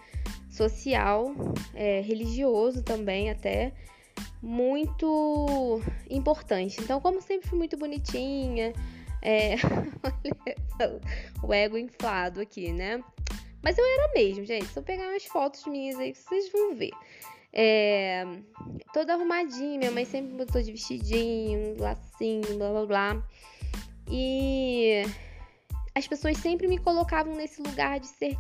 social, 0.50 1.36
é, 1.76 2.00
religioso 2.00 2.82
também 2.82 3.30
até, 3.30 3.74
muito 4.42 5.82
importante. 6.10 6.80
Então, 6.80 7.02
como 7.02 7.22
sempre 7.22 7.50
fui 7.50 7.58
muito 7.58 7.76
bonitinha, 7.76 8.72
é... 9.22 9.56
o 11.44 11.54
ego 11.54 11.78
inflado 11.78 12.40
aqui, 12.40 12.72
né? 12.72 13.04
Mas 13.62 13.78
eu 13.78 13.84
era 13.86 14.14
mesmo, 14.14 14.46
gente. 14.46 14.68
Se 14.68 14.80
eu 14.80 14.84
pegar 14.84 15.10
umas 15.10 15.26
fotos 15.26 15.66
minhas 15.66 16.00
aí, 16.00 16.16
vocês 16.16 16.50
vão 16.50 16.76
ver. 16.76 16.92
É... 17.52 18.26
Toda 18.94 19.14
arrumadinha, 19.14 19.78
minha 19.78 19.92
mãe 19.92 20.06
sempre 20.06 20.34
botou 20.34 20.62
de 20.62 20.72
vestidinho, 20.72 21.76
lacinho, 21.80 22.58
blá 22.58 22.70
blá 22.72 22.86
blá. 22.86 23.28
E 24.10 25.04
as 25.94 26.08
pessoas 26.08 26.38
sempre 26.38 26.68
me 26.68 26.78
colocavam 26.78 27.36
nesse 27.36 27.62
lugar 27.62 28.00
de 28.00 28.08
ser 28.08 28.38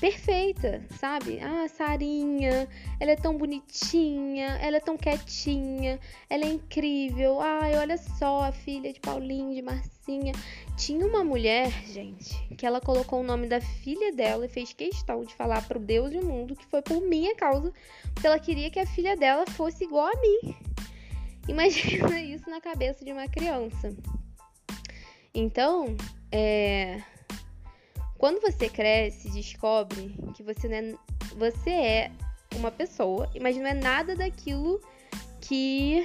perfeita, 0.00 0.82
sabe? 0.98 1.38
Ah, 1.40 1.66
Sarinha, 1.68 2.68
ela 3.00 3.12
é 3.12 3.16
tão 3.16 3.36
bonitinha, 3.36 4.58
ela 4.60 4.76
é 4.76 4.80
tão 4.80 4.96
quietinha, 4.96 5.98
ela 6.28 6.44
é 6.44 6.48
incrível. 6.48 7.40
Ai, 7.40 7.76
olha 7.76 7.96
só, 7.96 8.42
a 8.42 8.52
filha 8.52 8.92
de 8.92 9.00
Paulinho, 9.00 9.54
de 9.54 9.62
Marcinha. 9.62 10.32
Tinha 10.76 11.06
uma 11.06 11.24
mulher, 11.24 11.70
gente, 11.86 12.36
que 12.56 12.66
ela 12.66 12.80
colocou 12.80 13.20
o 13.20 13.24
nome 13.24 13.46
da 13.46 13.60
filha 13.60 14.12
dela 14.12 14.44
e 14.46 14.48
fez 14.48 14.72
questão 14.72 15.24
de 15.24 15.34
falar 15.34 15.66
pro 15.66 15.78
Deus 15.78 16.12
e 16.12 16.18
o 16.18 16.24
mundo 16.24 16.56
que 16.56 16.66
foi 16.66 16.82
por 16.82 17.00
minha 17.00 17.34
causa, 17.34 17.72
porque 18.12 18.26
ela 18.26 18.38
queria 18.38 18.70
que 18.70 18.80
a 18.80 18.86
filha 18.86 19.16
dela 19.16 19.46
fosse 19.46 19.84
igual 19.84 20.08
a 20.08 20.20
mim. 20.20 20.54
Imagina 21.48 22.20
isso 22.20 22.48
na 22.50 22.60
cabeça 22.60 23.04
de 23.04 23.12
uma 23.12 23.28
criança. 23.28 23.94
Então, 25.32 25.96
é 26.30 27.00
quando 28.24 28.40
você 28.40 28.70
cresce, 28.70 29.28
descobre 29.28 30.16
que 30.34 30.42
você, 30.42 30.66
é, 30.68 30.94
você 31.36 31.70
é 31.70 32.10
uma 32.54 32.70
pessoa, 32.70 33.28
mas 33.38 33.54
não 33.54 33.66
é 33.66 33.74
nada 33.74 34.16
daquilo 34.16 34.80
que 35.42 36.02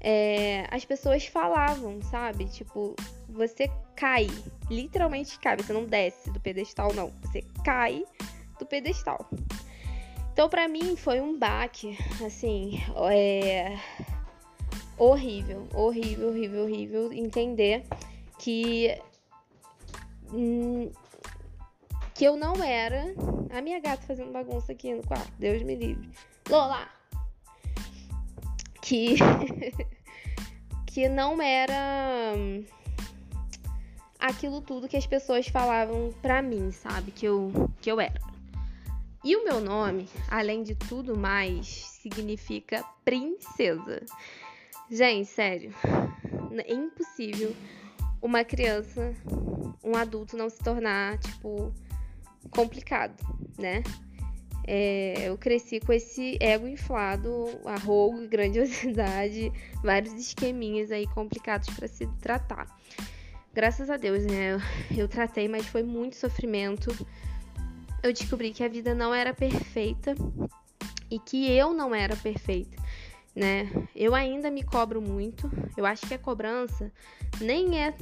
é, 0.00 0.66
as 0.70 0.86
pessoas 0.86 1.26
falavam, 1.26 2.00
sabe? 2.00 2.46
Tipo, 2.46 2.96
você 3.28 3.70
cai, 3.94 4.28
literalmente 4.70 5.38
cai, 5.38 5.58
você 5.58 5.74
não 5.74 5.84
desce 5.84 6.30
do 6.30 6.40
pedestal, 6.40 6.94
não, 6.94 7.12
você 7.20 7.44
cai 7.62 8.02
do 8.58 8.64
pedestal. 8.64 9.28
Então, 10.32 10.48
para 10.48 10.66
mim, 10.68 10.96
foi 10.96 11.20
um 11.20 11.38
baque, 11.38 11.98
assim, 12.24 12.80
é, 13.12 13.78
horrível, 14.96 15.68
horrível, 15.74 16.28
horrível, 16.30 16.62
horrível 16.62 17.12
entender 17.12 17.84
que 18.38 18.98
Hum, 20.32 20.90
que 22.14 22.24
eu 22.24 22.36
não 22.36 22.62
era. 22.62 23.14
A 23.50 23.62
minha 23.62 23.80
gata 23.80 24.02
fazendo 24.06 24.32
bagunça 24.32 24.72
aqui 24.72 24.92
no 24.94 25.06
quarto, 25.06 25.32
Deus 25.38 25.62
me 25.62 25.74
livre. 25.74 26.10
Lola! 26.48 26.88
Que. 28.82 29.16
que 30.86 31.08
não 31.08 31.40
era 31.40 32.34
hum, 32.36 32.64
aquilo 34.18 34.60
tudo 34.60 34.88
que 34.88 34.96
as 34.96 35.06
pessoas 35.06 35.46
falavam 35.46 36.12
pra 36.20 36.42
mim, 36.42 36.72
sabe? 36.72 37.12
Que 37.12 37.26
eu, 37.26 37.70
que 37.80 37.90
eu 37.90 38.00
era. 38.00 38.20
E 39.24 39.36
o 39.36 39.44
meu 39.44 39.60
nome, 39.60 40.08
além 40.28 40.62
de 40.62 40.74
tudo 40.74 41.16
mais, 41.16 41.66
significa 41.66 42.84
princesa. 43.04 44.04
Gente, 44.90 45.28
sério. 45.28 45.72
É 46.66 46.72
impossível 46.72 47.54
uma 48.20 48.44
criança, 48.44 49.14
um 49.84 49.94
adulto 49.94 50.36
não 50.36 50.50
se 50.50 50.58
tornar, 50.58 51.18
tipo, 51.18 51.72
complicado, 52.50 53.14
né? 53.58 53.82
É, 54.66 55.28
eu 55.28 55.38
cresci 55.38 55.80
com 55.80 55.92
esse 55.92 56.36
ego 56.40 56.68
inflado, 56.68 57.58
arrogo, 57.64 58.28
grandiosidade, 58.28 59.50
vários 59.82 60.12
esqueminhas 60.12 60.90
aí 60.90 61.06
complicados 61.06 61.70
para 61.70 61.88
se 61.88 62.06
tratar. 62.20 62.66
Graças 63.54 63.88
a 63.88 63.96
Deus, 63.96 64.24
né? 64.26 64.54
Eu, 64.54 64.98
eu 64.98 65.08
tratei, 65.08 65.48
mas 65.48 65.66
foi 65.66 65.82
muito 65.82 66.16
sofrimento. 66.16 66.94
Eu 68.02 68.12
descobri 68.12 68.52
que 68.52 68.62
a 68.62 68.68
vida 68.68 68.94
não 68.94 69.14
era 69.14 69.32
perfeita 69.32 70.14
e 71.10 71.18
que 71.18 71.50
eu 71.50 71.72
não 71.72 71.94
era 71.94 72.14
perfeita 72.14 72.76
né? 73.38 73.70
Eu 73.94 74.16
ainda 74.16 74.50
me 74.50 74.64
cobro 74.64 75.00
muito. 75.00 75.48
Eu 75.76 75.86
acho 75.86 76.06
que 76.06 76.14
a 76.14 76.18
cobrança 76.18 76.90
nem 77.40 77.80
é 77.80 77.94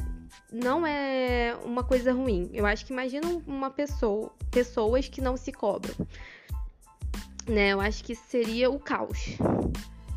não 0.50 0.86
é 0.86 1.56
uma 1.62 1.84
coisa 1.84 2.12
ruim. 2.12 2.50
Eu 2.54 2.64
acho 2.64 2.86
que 2.86 2.92
imagina 2.92 3.26
uma 3.46 3.70
pessoa, 3.70 4.32
pessoas 4.50 5.08
que 5.08 5.20
não 5.20 5.36
se 5.36 5.52
cobram. 5.52 5.94
Né? 7.46 7.74
Eu 7.74 7.80
acho 7.80 8.02
que 8.02 8.14
seria 8.14 8.70
o 8.70 8.78
caos. 8.78 9.36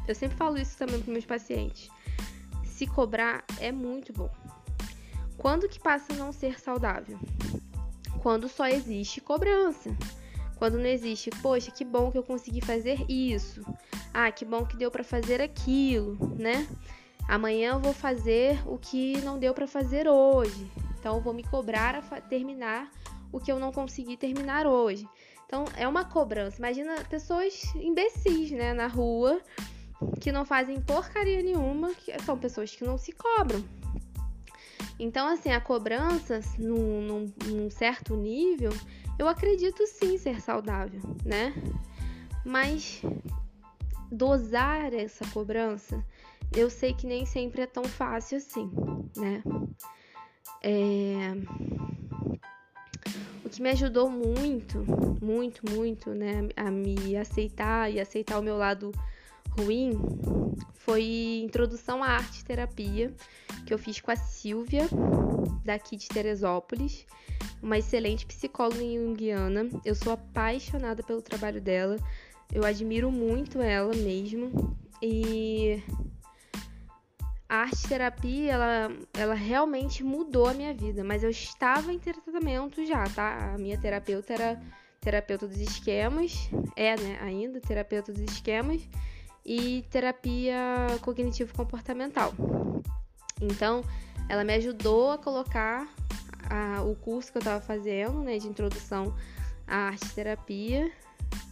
Eu 0.07 0.15
sempre 0.15 0.37
falo 0.37 0.57
isso 0.57 0.77
também 0.77 1.01
para 1.01 1.11
meus 1.11 1.25
pacientes. 1.25 1.89
Se 2.63 2.87
cobrar 2.87 3.43
é 3.59 3.71
muito 3.71 4.13
bom. 4.13 4.31
Quando 5.37 5.67
que 5.67 5.79
passa 5.79 6.13
a 6.13 6.15
não 6.15 6.31
ser 6.31 6.59
saudável? 6.59 7.19
Quando 8.21 8.47
só 8.47 8.67
existe 8.67 9.19
cobrança. 9.19 9.89
Quando 10.59 10.77
não 10.77 10.85
existe, 10.85 11.29
poxa, 11.41 11.71
que 11.71 11.85
bom 11.85 12.11
que 12.11 12.17
eu 12.17 12.23
consegui 12.23 12.59
fazer 12.59 13.05
isso. 13.09 13.63
Ah, 14.13 14.29
que 14.29 14.43
bom 14.43 14.65
que 14.65 14.75
deu 14.75 14.91
para 14.91 15.05
fazer 15.05 15.41
aquilo, 15.41 16.17
né? 16.37 16.67
Amanhã 17.29 17.71
eu 17.71 17.79
vou 17.79 17.93
fazer 17.93 18.59
o 18.67 18.77
que 18.77 19.21
não 19.21 19.39
deu 19.39 19.53
para 19.53 19.65
fazer 19.65 20.05
hoje. 20.09 20.69
Então 20.99 21.15
eu 21.15 21.21
vou 21.21 21.33
me 21.33 21.43
cobrar 21.43 21.95
a 21.95 22.19
terminar 22.19 22.91
o 23.31 23.39
que 23.39 23.49
eu 23.49 23.57
não 23.57 23.71
consegui 23.71 24.17
terminar 24.17 24.67
hoje. 24.67 25.07
Então 25.45 25.63
é 25.77 25.87
uma 25.87 26.03
cobrança. 26.03 26.57
Imagina 26.57 27.05
pessoas 27.09 27.63
imbecis, 27.75 28.51
né, 28.51 28.73
na 28.73 28.87
rua, 28.87 29.39
que 30.19 30.29
não 30.29 30.43
fazem 30.43 30.81
porcaria 30.81 31.41
nenhuma, 31.41 31.93
que 31.93 32.19
são 32.23 32.37
pessoas 32.37 32.75
que 32.75 32.83
não 32.83 32.97
se 32.97 33.13
cobram. 33.13 33.63
Então, 34.99 35.27
assim, 35.29 35.51
a 35.51 35.61
cobrança, 35.61 36.41
num, 36.57 37.01
num, 37.01 37.33
num 37.45 37.69
certo 37.69 38.17
nível, 38.17 38.73
eu 39.19 39.27
acredito 39.27 39.85
sim 39.85 40.17
ser 40.17 40.41
saudável, 40.41 41.01
né? 41.25 41.53
Mas 42.45 43.01
dosar 44.09 44.93
essa 44.93 45.27
cobrança, 45.27 46.03
eu 46.55 46.69
sei 46.69 46.93
que 46.93 47.05
nem 47.05 47.25
sempre 47.25 47.61
é 47.61 47.67
tão 47.67 47.83
fácil 47.83 48.37
assim, 48.37 48.71
né? 49.17 49.43
É... 50.63 51.33
O 53.43 53.49
que 53.49 53.61
me 53.61 53.69
ajudou 53.71 54.09
muito, 54.09 54.85
muito, 55.21 55.69
muito, 55.69 56.11
né, 56.11 56.47
a 56.55 56.71
me 56.71 57.17
aceitar 57.17 57.91
e 57.91 57.99
aceitar 57.99 58.39
o 58.39 58.43
meu 58.43 58.55
lado 58.55 58.91
ruim 59.59 59.91
foi 60.73 61.41
introdução 61.43 62.03
à 62.03 62.07
arte 62.07 62.43
terapia 62.43 63.13
que 63.65 63.73
eu 63.73 63.77
fiz 63.77 63.99
com 63.99 64.09
a 64.11 64.15
Silvia 64.15 64.87
daqui 65.63 65.95
de 65.95 66.07
Teresópolis, 66.07 67.05
uma 67.61 67.77
excelente 67.77 68.25
psicóloga 68.25 68.79
junguiana. 68.79 69.69
Eu 69.85 69.93
sou 69.93 70.13
apaixonada 70.13 71.03
pelo 71.03 71.21
trabalho 71.21 71.61
dela. 71.61 71.97
Eu 72.51 72.65
admiro 72.65 73.11
muito 73.11 73.61
ela 73.61 73.93
mesmo. 73.93 74.75
E 75.01 75.81
a 77.47 77.57
arte 77.57 77.87
terapia, 77.87 78.53
ela, 78.53 78.91
ela 79.13 79.33
realmente 79.35 80.03
mudou 80.03 80.47
a 80.47 80.53
minha 80.53 80.73
vida, 80.73 81.03
mas 81.03 81.23
eu 81.23 81.29
estava 81.29 81.93
em 81.93 81.99
tratamento 81.99 82.85
já, 82.85 83.03
tá? 83.09 83.53
A 83.53 83.57
minha 83.57 83.79
terapeuta 83.79 84.33
era 84.33 84.61
terapeuta 84.99 85.47
dos 85.47 85.59
esquemas, 85.59 86.49
é, 86.75 86.99
né, 86.99 87.19
ainda 87.21 87.61
terapeuta 87.61 88.11
dos 88.11 88.21
esquemas 88.23 88.81
e 89.45 89.85
terapia 89.89 90.57
cognitivo 91.01 91.53
comportamental. 91.53 92.33
Então, 93.41 93.83
ela 94.27 94.43
me 94.43 94.53
ajudou 94.53 95.11
a 95.11 95.17
colocar 95.17 95.87
a, 96.49 96.81
o 96.81 96.95
curso 96.95 97.31
que 97.31 97.37
eu 97.37 97.41
estava 97.41 97.61
fazendo, 97.61 98.21
né, 98.21 98.37
de 98.37 98.47
introdução 98.47 99.15
à 99.67 99.87
arte 99.87 100.09
terapia 100.13 100.91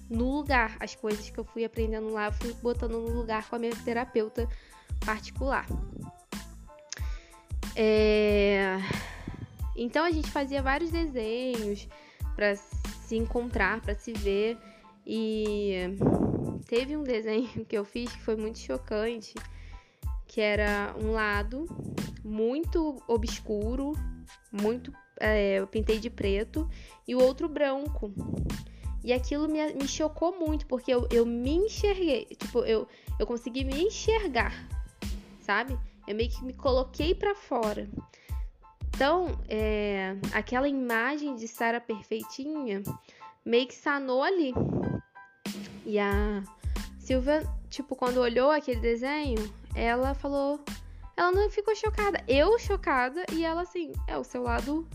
no 0.10 0.38
lugar. 0.38 0.75
As 0.79 0.96
coisas 0.96 1.29
que 1.29 1.39
eu 1.39 1.44
fui 1.44 1.63
aprendendo 1.63 2.12
lá, 2.12 2.27
eu 2.27 2.34
fui 2.34 2.53
botando 2.62 2.94
no 2.94 3.10
lugar 3.10 3.48
com 3.50 3.56
a 3.56 3.60
minha 3.60 3.75
terapeuta 3.84 4.48
particular. 5.06 5.65
É... 7.75 8.77
Então 9.75 10.03
a 10.03 10.12
gente 10.12 10.32
fazia 10.32 10.62
vários 10.62 10.89
desenhos 10.89 11.88
para 12.36 12.56
se 12.56 13.15
encontrar, 13.15 13.79
para 13.82 13.94
se 13.94 14.12
ver. 14.13 14.58
E 15.06 15.96
teve 16.67 16.95
um 16.95 17.03
desenho 17.03 17.47
que 17.65 17.77
eu 17.77 17.86
fiz 17.86 18.12
que 18.12 18.21
foi 18.21 18.36
muito 18.36 18.59
chocante, 18.59 19.33
que 20.27 20.41
era 20.41 20.93
um 21.01 21.12
lado 21.12 21.65
muito 22.24 23.01
obscuro, 23.07 23.93
muito 24.51 24.93
é, 25.19 25.55
eu 25.55 25.67
pintei 25.67 26.00
de 26.00 26.09
preto, 26.09 26.69
e 27.07 27.15
o 27.15 27.21
outro 27.21 27.47
branco. 27.47 28.12
E 29.03 29.13
aquilo 29.13 29.47
me, 29.47 29.74
me 29.74 29.88
chocou 29.88 30.38
muito, 30.38 30.65
porque 30.67 30.93
eu, 30.93 31.07
eu 31.12 31.25
me 31.25 31.55
enxerguei, 31.55 32.25
tipo, 32.25 32.59
eu, 32.59 32.88
eu 33.17 33.25
consegui 33.25 33.63
me 33.63 33.81
enxergar, 33.83 34.53
sabe? 35.39 35.79
Eu 36.05 36.15
meio 36.15 36.29
que 36.29 36.43
me 36.43 36.53
coloquei 36.53 37.15
para 37.15 37.33
fora. 37.33 37.89
Então, 38.89 39.39
é, 39.47 40.17
aquela 40.33 40.67
imagem 40.67 41.36
de 41.36 41.47
Sara 41.47 41.79
perfeitinha 41.79 42.81
meio 43.45 43.67
que 43.67 43.75
sanou 43.75 44.24
ali. 44.24 44.53
E 45.86 45.97
a 46.00 46.43
Silvia, 47.07 47.47
tipo, 47.69 47.95
quando 47.95 48.17
olhou 48.17 48.51
aquele 48.51 48.81
desenho, 48.81 49.49
ela 49.73 50.13
falou. 50.13 50.59
Ela 51.15 51.31
não 51.31 51.49
ficou 51.49 51.73
chocada. 51.73 52.21
Eu 52.27 52.59
chocada 52.59 53.25
e 53.31 53.45
ela 53.45 53.61
assim, 53.61 53.93
é 54.07 54.17
o 54.17 54.25
seu 54.25 54.43
lado. 54.43 54.85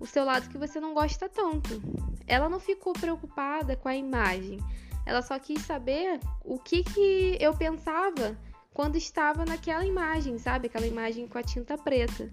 O 0.00 0.06
seu 0.06 0.24
lado 0.24 0.48
que 0.48 0.56
você 0.56 0.80
não 0.80 0.94
gosta 0.94 1.28
tanto. 1.28 1.82
Ela 2.26 2.48
não 2.48 2.58
ficou 2.58 2.94
preocupada 2.94 3.76
com 3.76 3.86
a 3.86 3.94
imagem. 3.94 4.60
Ela 5.04 5.20
só 5.20 5.38
quis 5.38 5.60
saber 5.60 6.18
o 6.42 6.58
que, 6.58 6.82
que 6.82 7.36
eu 7.38 7.54
pensava 7.54 8.34
quando 8.72 8.96
estava 8.96 9.44
naquela 9.44 9.84
imagem, 9.84 10.38
sabe? 10.38 10.68
Aquela 10.68 10.86
imagem 10.86 11.28
com 11.28 11.36
a 11.36 11.42
tinta 11.42 11.76
preta. 11.76 12.32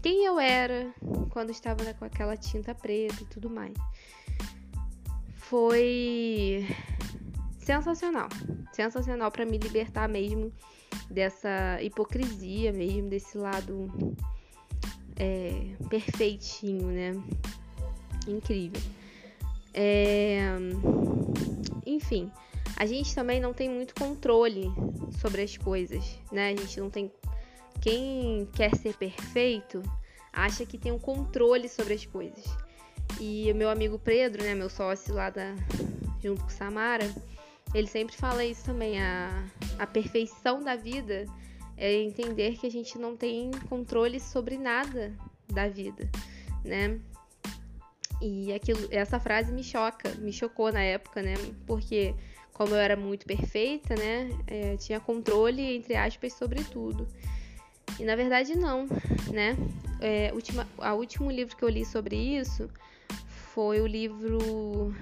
Quem 0.00 0.24
eu 0.24 0.38
era 0.38 0.94
quando 1.30 1.50
estava 1.50 1.92
com 1.94 2.04
aquela 2.04 2.36
tinta 2.36 2.72
preta 2.76 3.24
e 3.24 3.26
tudo 3.26 3.50
mais. 3.50 3.74
Foi 5.34 6.64
sensacional. 7.62 8.28
Sensacional 8.72 9.30
para 9.30 9.44
me 9.44 9.58
libertar 9.58 10.08
mesmo 10.08 10.52
dessa 11.10 11.80
hipocrisia 11.80 12.72
mesmo, 12.72 13.08
desse 13.08 13.38
lado 13.38 13.88
é, 15.16 15.74
perfeitinho, 15.88 16.88
né? 16.88 17.12
Incrível. 18.26 18.80
É, 19.74 20.40
enfim, 21.86 22.30
a 22.76 22.84
gente 22.84 23.14
também 23.14 23.40
não 23.40 23.52
tem 23.52 23.70
muito 23.70 23.94
controle 23.94 24.70
sobre 25.20 25.42
as 25.42 25.56
coisas, 25.56 26.18
né? 26.30 26.50
A 26.50 26.56
gente 26.56 26.80
não 26.80 26.90
tem. 26.90 27.10
Quem 27.80 28.48
quer 28.52 28.74
ser 28.76 28.94
perfeito 28.94 29.82
acha 30.32 30.64
que 30.64 30.78
tem 30.78 30.92
um 30.92 30.98
controle 30.98 31.68
sobre 31.68 31.94
as 31.94 32.06
coisas. 32.06 32.44
E 33.20 33.50
o 33.50 33.54
meu 33.54 33.68
amigo 33.68 33.98
Pedro, 33.98 34.42
né, 34.42 34.54
meu 34.54 34.70
sócio 34.70 35.14
lá 35.14 35.30
da, 35.30 35.54
junto 36.22 36.42
com 36.44 36.50
Samara, 36.50 37.12
ele 37.74 37.86
sempre 37.86 38.16
fala 38.16 38.44
isso 38.44 38.64
também. 38.64 39.00
A, 39.00 39.44
a 39.78 39.86
perfeição 39.86 40.62
da 40.62 40.76
vida 40.76 41.26
é 41.76 41.92
entender 41.94 42.56
que 42.56 42.66
a 42.66 42.70
gente 42.70 42.98
não 42.98 43.16
tem 43.16 43.50
controle 43.68 44.20
sobre 44.20 44.56
nada 44.56 45.12
da 45.48 45.68
vida, 45.68 46.08
né? 46.64 47.00
E 48.20 48.52
aquilo, 48.52 48.86
essa 48.90 49.18
frase 49.18 49.52
me 49.52 49.64
choca, 49.64 50.08
me 50.20 50.32
chocou 50.32 50.72
na 50.72 50.82
época, 50.82 51.22
né? 51.22 51.34
Porque 51.66 52.14
como 52.52 52.74
eu 52.74 52.78
era 52.78 52.94
muito 52.94 53.26
perfeita, 53.26 53.94
né? 53.96 54.30
É, 54.46 54.76
tinha 54.76 55.00
controle, 55.00 55.76
entre 55.76 55.96
aspas, 55.96 56.34
sobre 56.34 56.62
tudo. 56.62 57.08
E 57.98 58.04
na 58.04 58.14
verdade 58.14 58.56
não, 58.56 58.86
né? 59.32 59.56
É, 60.00 60.32
última, 60.32 60.66
a 60.78 60.94
último 60.94 61.30
livro 61.30 61.56
que 61.56 61.64
eu 61.64 61.68
li 61.68 61.84
sobre 61.84 62.16
isso 62.16 62.70
foi 63.54 63.80
o 63.80 63.86
livro 63.86 64.94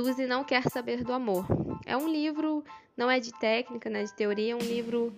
Suzy 0.00 0.26
não 0.26 0.42
quer 0.42 0.62
saber 0.70 1.04
do 1.04 1.12
amor. 1.12 1.44
É 1.84 1.94
um 1.94 2.08
livro, 2.08 2.64
não 2.96 3.10
é 3.10 3.20
de 3.20 3.32
técnica, 3.38 3.90
né, 3.90 4.04
de 4.04 4.14
teoria, 4.14 4.52
é 4.52 4.56
um 4.56 4.58
livro 4.58 5.12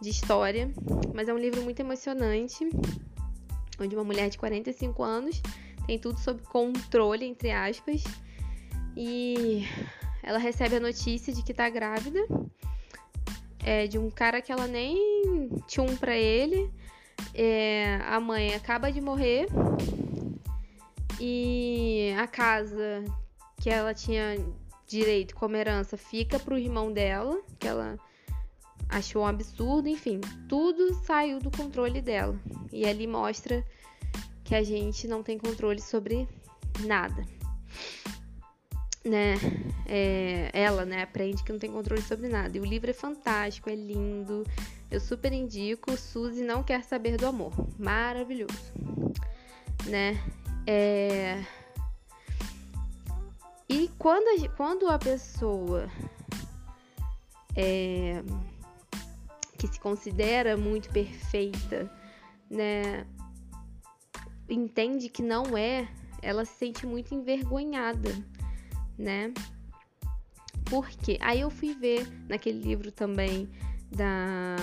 de 0.00 0.08
história, 0.08 0.72
mas 1.14 1.28
é 1.28 1.34
um 1.34 1.38
livro 1.38 1.60
muito 1.60 1.80
emocionante, 1.80 2.66
onde 3.78 3.94
uma 3.94 4.04
mulher 4.04 4.30
de 4.30 4.38
45 4.38 5.02
anos 5.02 5.42
tem 5.86 5.98
tudo 5.98 6.18
sob 6.18 6.40
controle, 6.44 7.26
entre 7.26 7.50
aspas, 7.50 8.02
e 8.96 9.66
ela 10.22 10.38
recebe 10.38 10.76
a 10.76 10.80
notícia 10.80 11.30
de 11.30 11.42
que 11.42 11.52
tá 11.52 11.68
grávida 11.68 12.20
é, 13.62 13.86
de 13.86 13.98
um 13.98 14.10
cara 14.10 14.40
que 14.40 14.50
ela 14.50 14.66
nem 14.66 15.50
tinha 15.66 15.84
um 15.84 15.94
pra 15.94 16.16
ele. 16.16 16.72
É, 17.34 17.98
a 18.06 18.18
mãe 18.18 18.54
acaba 18.54 18.90
de 18.90 19.00
morrer 19.00 19.46
e 21.20 22.14
a 22.18 22.26
casa 22.26 23.04
que 23.62 23.70
ela 23.70 23.94
tinha 23.94 24.36
direito 24.86 25.34
como 25.34 25.56
herança 25.56 25.96
fica 25.96 26.38
pro 26.38 26.58
irmão 26.58 26.92
dela, 26.92 27.40
que 27.58 27.66
ela 27.66 27.96
achou 28.88 29.22
um 29.22 29.26
absurdo, 29.26 29.88
enfim, 29.88 30.20
tudo 30.48 30.92
saiu 31.04 31.38
do 31.38 31.50
controle 31.50 32.02
dela. 32.02 32.38
E 32.70 32.84
ali 32.84 33.06
mostra 33.06 33.64
que 34.44 34.54
a 34.54 34.62
gente 34.62 35.06
não 35.06 35.22
tem 35.22 35.38
controle 35.38 35.80
sobre 35.80 36.28
nada 36.80 37.24
né, 39.04 39.34
é, 39.86 40.50
ela, 40.52 40.84
né, 40.84 41.02
aprende 41.02 41.42
que 41.42 41.52
não 41.52 41.58
tem 41.58 41.70
controle 41.70 42.02
sobre 42.02 42.28
nada. 42.28 42.56
E 42.56 42.60
o 42.60 42.64
livro 42.64 42.90
é 42.90 42.94
fantástico, 42.94 43.68
é 43.68 43.74
lindo. 43.74 44.44
Eu 44.90 45.00
super 45.00 45.32
indico. 45.32 45.96
Suzy 45.96 46.42
não 46.42 46.62
quer 46.62 46.84
saber 46.84 47.16
do 47.16 47.26
amor. 47.26 47.52
Maravilhoso, 47.78 48.72
né? 49.86 50.22
É... 50.66 51.42
E 53.72 53.88
quando 53.98 54.44
a, 54.44 54.48
quando 54.50 54.88
a 54.88 54.98
pessoa 54.98 55.88
é, 57.56 58.22
que 59.56 59.66
se 59.66 59.80
considera 59.80 60.56
muito 60.56 60.90
perfeita, 60.90 61.90
né, 62.50 63.06
entende 64.48 65.08
que 65.08 65.22
não 65.22 65.56
é, 65.56 65.88
ela 66.20 66.44
se 66.44 66.52
sente 66.52 66.86
muito 66.86 67.14
envergonhada 67.14 68.10
né? 68.98 69.32
Porque 70.66 71.18
aí 71.20 71.40
eu 71.40 71.50
fui 71.50 71.74
ver 71.74 72.06
naquele 72.28 72.60
livro 72.60 72.90
também 72.90 73.48
da 73.90 74.56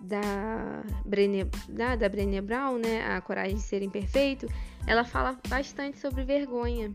da 0.00 0.84
Brené, 1.04 1.48
da, 1.68 1.96
da 1.96 2.08
Brené 2.08 2.40
Brown, 2.40 2.78
né, 2.78 3.04
A 3.08 3.20
Coragem 3.20 3.56
de 3.56 3.62
Ser 3.62 3.82
Imperfeito, 3.82 4.46
ela 4.86 5.04
fala 5.04 5.38
bastante 5.48 5.98
sobre 5.98 6.24
vergonha. 6.24 6.94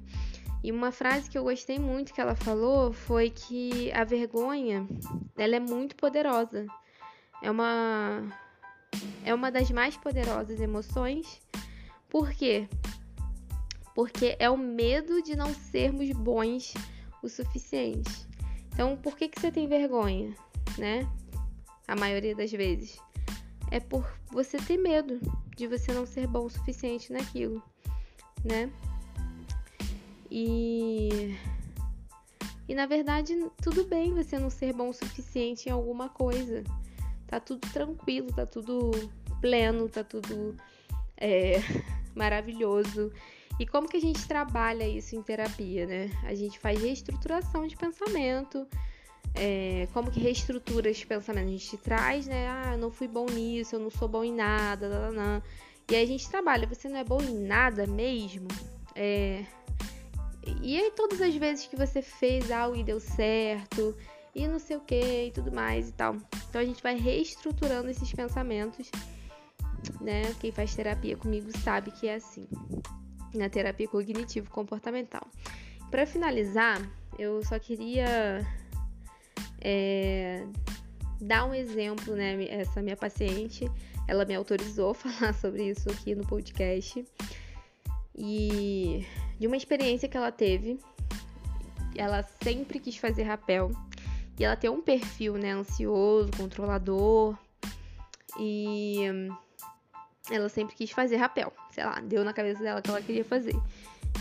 E 0.64 0.72
uma 0.72 0.92
frase 0.92 1.30
que 1.30 1.38
eu 1.38 1.44
gostei 1.44 1.80
muito 1.80 2.14
que 2.14 2.22
ela 2.22 2.36
falou 2.36 2.94
foi 2.94 3.30
que 3.30 3.92
a 3.94 4.04
vergonha, 4.04 4.88
ela 5.38 5.56
é 5.56 5.60
muito 5.60 5.96
poderosa. 5.96 6.66
É 7.42 7.50
uma 7.50 8.22
é 9.24 9.34
uma 9.34 9.52
das 9.52 9.72
mais 9.72 9.98
poderosas 9.98 10.60
emoções. 10.60 11.42
Por 12.10 12.32
quê? 12.32 12.68
porque 13.94 14.36
é 14.40 14.50
o 14.50 14.58
medo 14.58 15.22
de 15.22 15.36
não 15.36 15.54
sermos 15.54 16.10
bons 16.12 16.74
o 17.22 17.30
suficiente. 17.30 18.28
Então, 18.74 18.96
por 18.98 19.16
que, 19.18 19.28
que 19.28 19.40
você 19.40 19.52
tem 19.52 19.68
vergonha, 19.68 20.34
né? 20.78 21.08
A 21.88 21.96
maioria 21.96 22.36
das 22.36 22.52
vezes. 22.52 22.98
É 23.70 23.80
por 23.80 24.06
você 24.32 24.58
ter 24.58 24.78
medo 24.78 25.20
de 25.56 25.68
você 25.68 25.94
não 25.94 26.06
ser 26.06 26.28
bom 26.28 26.46
o 26.46 26.50
suficiente 26.50 27.12
naquilo, 27.12 27.62
né? 28.44 28.70
E. 30.30 31.36
E 32.68 32.76
na 32.76 32.86
verdade, 32.86 33.34
tudo 33.62 33.84
bem 33.84 34.14
você 34.14 34.40
não 34.40 34.50
ser 34.50 34.72
bom 34.72 34.90
o 34.90 34.94
suficiente 34.94 35.68
em 35.68 35.72
alguma 35.72 36.08
coisa. 36.08 36.64
Tá 37.28 37.40
tudo 37.40 37.68
tranquilo, 37.72 38.32
tá 38.32 38.46
tudo 38.46 38.92
pleno, 39.42 39.90
tá 39.90 40.04
tudo 40.04 40.56
é, 41.18 41.56
maravilhoso. 42.16 43.12
E 43.60 43.66
como 43.66 43.90
que 43.90 43.98
a 43.98 44.02
gente 44.02 44.26
trabalha 44.26 44.88
isso 44.88 45.16
em 45.16 45.22
terapia, 45.22 45.86
né? 45.86 46.10
A 46.24 46.34
gente 46.34 46.58
faz 46.60 46.82
reestruturação 46.82 47.68
de 47.68 47.76
pensamento, 47.76 48.66
é, 49.34 49.88
como 49.94 50.12
que 50.12 50.20
reestrutura 50.20 50.90
esse 50.90 51.06
pensamento? 51.06 51.48
A 51.48 51.52
gente 51.52 51.78
traz, 51.78 52.28
né? 52.28 52.48
Ah, 52.50 52.74
eu 52.74 52.78
não 52.78 52.92
fui 52.92 53.08
bom 53.08 53.26
nisso, 53.26 53.76
eu 53.76 53.80
não 53.80 53.90
sou 53.90 54.08
bom 54.08 54.24
em 54.24 54.34
nada. 54.34 55.12
E 55.92 55.96
aí 55.96 56.04
a 56.04 56.08
gente 56.08 56.30
trabalha. 56.30 56.66
Você 56.68 56.88
não 56.88 56.98
é 56.98 57.04
bom 57.04 57.22
em 57.22 57.46
nada 57.46 57.86
mesmo? 57.86 58.48
É, 58.96 59.44
e 60.62 60.80
aí 60.80 60.92
todas 60.92 61.22
as 61.22 61.36
vezes 61.36 61.68
que 61.68 61.76
você 61.76 62.02
fez 62.02 62.50
algo 62.50 62.78
e 62.78 62.84
deu 62.84 62.98
certo, 63.00 63.94
e 64.34 64.48
não 64.48 64.58
sei 64.58 64.78
o 64.78 64.80
que, 64.80 65.26
e 65.28 65.32
tudo 65.32 65.52
mais 65.52 65.90
e 65.90 65.92
tal. 65.92 66.16
Então 66.50 66.62
a 66.62 66.64
gente 66.64 66.82
vai 66.82 66.98
reestruturando 66.98 67.90
esses 67.90 68.10
pensamentos, 68.14 68.90
né? 70.00 70.34
Quem 70.40 70.52
faz 70.54 70.74
terapia 70.74 71.18
comigo 71.18 71.50
sabe 71.60 71.92
que 71.92 72.08
é 72.08 72.16
assim. 72.16 72.48
na 73.36 73.50
terapia 73.50 73.88
cognitivo-comportamental. 73.88 75.28
Para 75.90 76.06
finalizar, 76.06 76.82
eu 77.20 77.44
só 77.44 77.60
queria 77.60 78.48
é, 79.60 80.46
dar 81.20 81.46
um 81.46 81.54
exemplo, 81.54 82.16
né? 82.16 82.46
Essa 82.46 82.82
minha 82.82 82.96
paciente, 82.96 83.70
ela 84.12 84.26
me 84.26 84.36
autorizou 84.36 84.92
a 84.92 84.94
falar 84.94 85.34
sobre 85.34 85.70
isso 85.70 85.90
aqui 85.90 86.14
no 86.14 86.28
podcast. 86.28 87.06
E 88.14 89.08
de 89.40 89.48
uma 89.48 89.56
experiência 89.56 90.10
que 90.10 90.18
ela 90.18 90.34
teve, 90.34 90.78
ela 91.96 92.22
sempre 92.44 92.78
quis 92.82 92.98
fazer 92.98 93.24
rapel. 93.24 93.72
E 94.38 94.44
ela 94.44 94.58
tem 94.58 94.70
um 94.70 94.82
perfil, 94.82 95.36
né, 95.36 95.52
ansioso, 95.52 96.30
controlador. 96.36 97.38
E 98.38 99.04
ela 100.30 100.50
sempre 100.50 100.76
quis 100.76 100.92
fazer 100.92 101.16
rapel. 101.16 101.54
Sei 101.72 101.86
lá, 101.86 102.02
deu 102.02 102.26
na 102.26 102.34
cabeça 102.34 102.62
dela 102.62 102.82
que 102.82 102.90
ela 102.90 103.02
queria 103.02 103.24
fazer. 103.24 103.56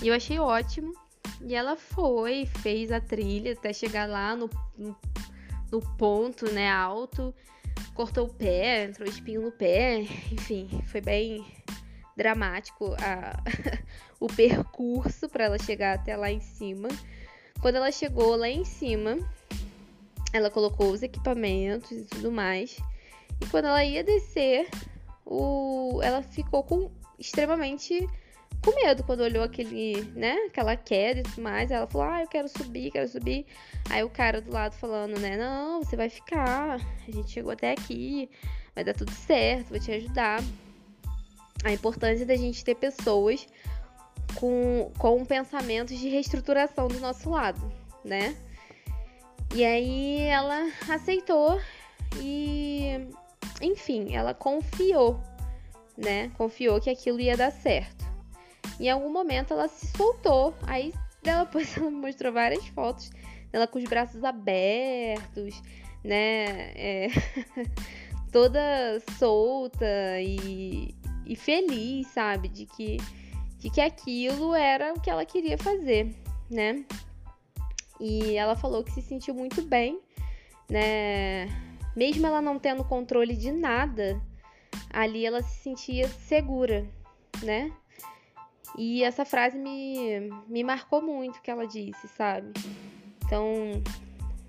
E 0.02 0.06
eu 0.06 0.14
achei 0.14 0.38
ótimo. 0.38 0.94
E 1.40 1.52
ela 1.52 1.74
foi, 1.74 2.46
fez 2.46 2.92
a 2.92 3.00
trilha 3.00 3.54
até 3.54 3.72
chegar 3.72 4.08
lá 4.08 4.36
no, 4.36 4.48
no, 4.78 4.96
no 5.72 5.80
ponto, 5.96 6.48
né, 6.52 6.70
alto. 6.70 7.34
Cortou 7.94 8.26
o 8.26 8.34
pé, 8.34 8.84
entrou 8.84 9.08
espinho 9.08 9.42
no 9.42 9.52
pé. 9.52 10.00
Enfim, 10.32 10.68
foi 10.86 11.00
bem 11.00 11.44
dramático 12.16 12.94
a, 12.94 13.42
o 14.20 14.26
percurso 14.26 15.28
para 15.28 15.44
ela 15.44 15.58
chegar 15.58 15.94
até 15.94 16.16
lá 16.16 16.30
em 16.30 16.40
cima. 16.40 16.88
Quando 17.60 17.76
ela 17.76 17.92
chegou 17.92 18.36
lá 18.36 18.48
em 18.48 18.64
cima, 18.64 19.18
ela 20.32 20.50
colocou 20.50 20.90
os 20.90 21.02
equipamentos 21.02 21.90
e 21.90 22.04
tudo 22.04 22.30
mais. 22.30 22.78
E 23.40 23.46
quando 23.46 23.66
ela 23.66 23.84
ia 23.84 24.04
descer, 24.04 24.68
o... 25.24 26.00
ela 26.02 26.22
ficou 26.22 26.62
com 26.62 26.90
extremamente 27.18 28.06
com 28.64 28.74
medo 28.74 29.02
quando 29.04 29.20
olhou 29.20 29.42
aquele, 29.42 30.02
né, 30.14 30.34
aquela 30.48 30.76
queda 30.76 31.20
e 31.20 31.22
tudo 31.22 31.42
mais. 31.42 31.70
Ela 31.70 31.86
falou: 31.86 32.06
"Ah, 32.06 32.22
eu 32.22 32.28
quero 32.28 32.48
subir, 32.48 32.90
quero 32.90 33.08
subir". 33.08 33.46
Aí 33.88 34.02
o 34.02 34.10
cara 34.10 34.40
do 34.40 34.52
lado 34.52 34.74
falando, 34.74 35.18
né: 35.18 35.36
"Não, 35.36 35.82
você 35.82 35.96
vai 35.96 36.08
ficar. 36.08 36.80
A 37.08 37.10
gente 37.10 37.30
chegou 37.30 37.52
até 37.52 37.72
aqui, 37.72 38.30
vai 38.74 38.84
dar 38.84 38.94
tudo 38.94 39.12
certo, 39.12 39.68
vou 39.70 39.80
te 39.80 39.90
ajudar". 39.92 40.42
A 41.64 41.72
importância 41.72 42.24
da 42.24 42.36
gente 42.36 42.64
ter 42.64 42.74
pessoas 42.74 43.46
com, 44.34 44.90
com 44.98 45.24
pensamentos 45.24 45.98
de 45.98 46.08
reestruturação 46.08 46.88
do 46.88 46.98
nosso 47.00 47.30
lado, 47.30 47.60
né? 48.04 48.36
E 49.54 49.64
aí 49.64 50.20
ela 50.20 50.70
aceitou 50.88 51.60
e, 52.20 53.08
enfim, 53.60 54.14
ela 54.14 54.32
confiou, 54.32 55.20
né? 55.96 56.30
Confiou 56.36 56.80
que 56.80 56.88
aquilo 56.88 57.20
ia 57.20 57.36
dar 57.36 57.50
certo. 57.50 58.09
Em 58.80 58.88
algum 58.88 59.12
momento 59.12 59.52
ela 59.52 59.68
se 59.68 59.86
soltou. 59.96 60.54
Aí 60.66 60.92
depois 61.22 61.76
ela 61.76 61.90
mostrou 61.90 62.32
várias 62.32 62.66
fotos 62.68 63.10
dela 63.52 63.66
com 63.66 63.78
os 63.78 63.84
braços 63.84 64.24
abertos, 64.24 65.62
né? 66.02 66.72
É, 66.74 67.08
toda 68.32 68.60
solta 69.18 69.86
e, 70.20 70.94
e 71.26 71.36
feliz, 71.36 72.06
sabe? 72.08 72.48
De 72.48 72.64
que, 72.64 72.96
de 73.58 73.70
que 73.70 73.80
aquilo 73.80 74.54
era 74.54 74.94
o 74.94 75.00
que 75.00 75.10
ela 75.10 75.26
queria 75.26 75.58
fazer, 75.58 76.14
né? 76.50 76.84
E 78.00 78.34
ela 78.34 78.56
falou 78.56 78.82
que 78.82 78.92
se 78.92 79.02
sentiu 79.02 79.34
muito 79.34 79.60
bem, 79.60 80.00
né? 80.70 81.46
Mesmo 81.94 82.26
ela 82.26 82.40
não 82.40 82.58
tendo 82.58 82.82
controle 82.84 83.36
de 83.36 83.52
nada, 83.52 84.18
ali 84.90 85.26
ela 85.26 85.42
se 85.42 85.62
sentia 85.62 86.08
segura, 86.08 86.86
né? 87.42 87.70
E 88.82 89.04
essa 89.04 89.26
frase 89.26 89.58
me, 89.58 90.32
me 90.48 90.64
marcou 90.64 91.02
muito 91.02 91.42
que 91.42 91.50
ela 91.50 91.66
disse, 91.66 92.08
sabe? 92.16 92.50
Então, 93.22 93.44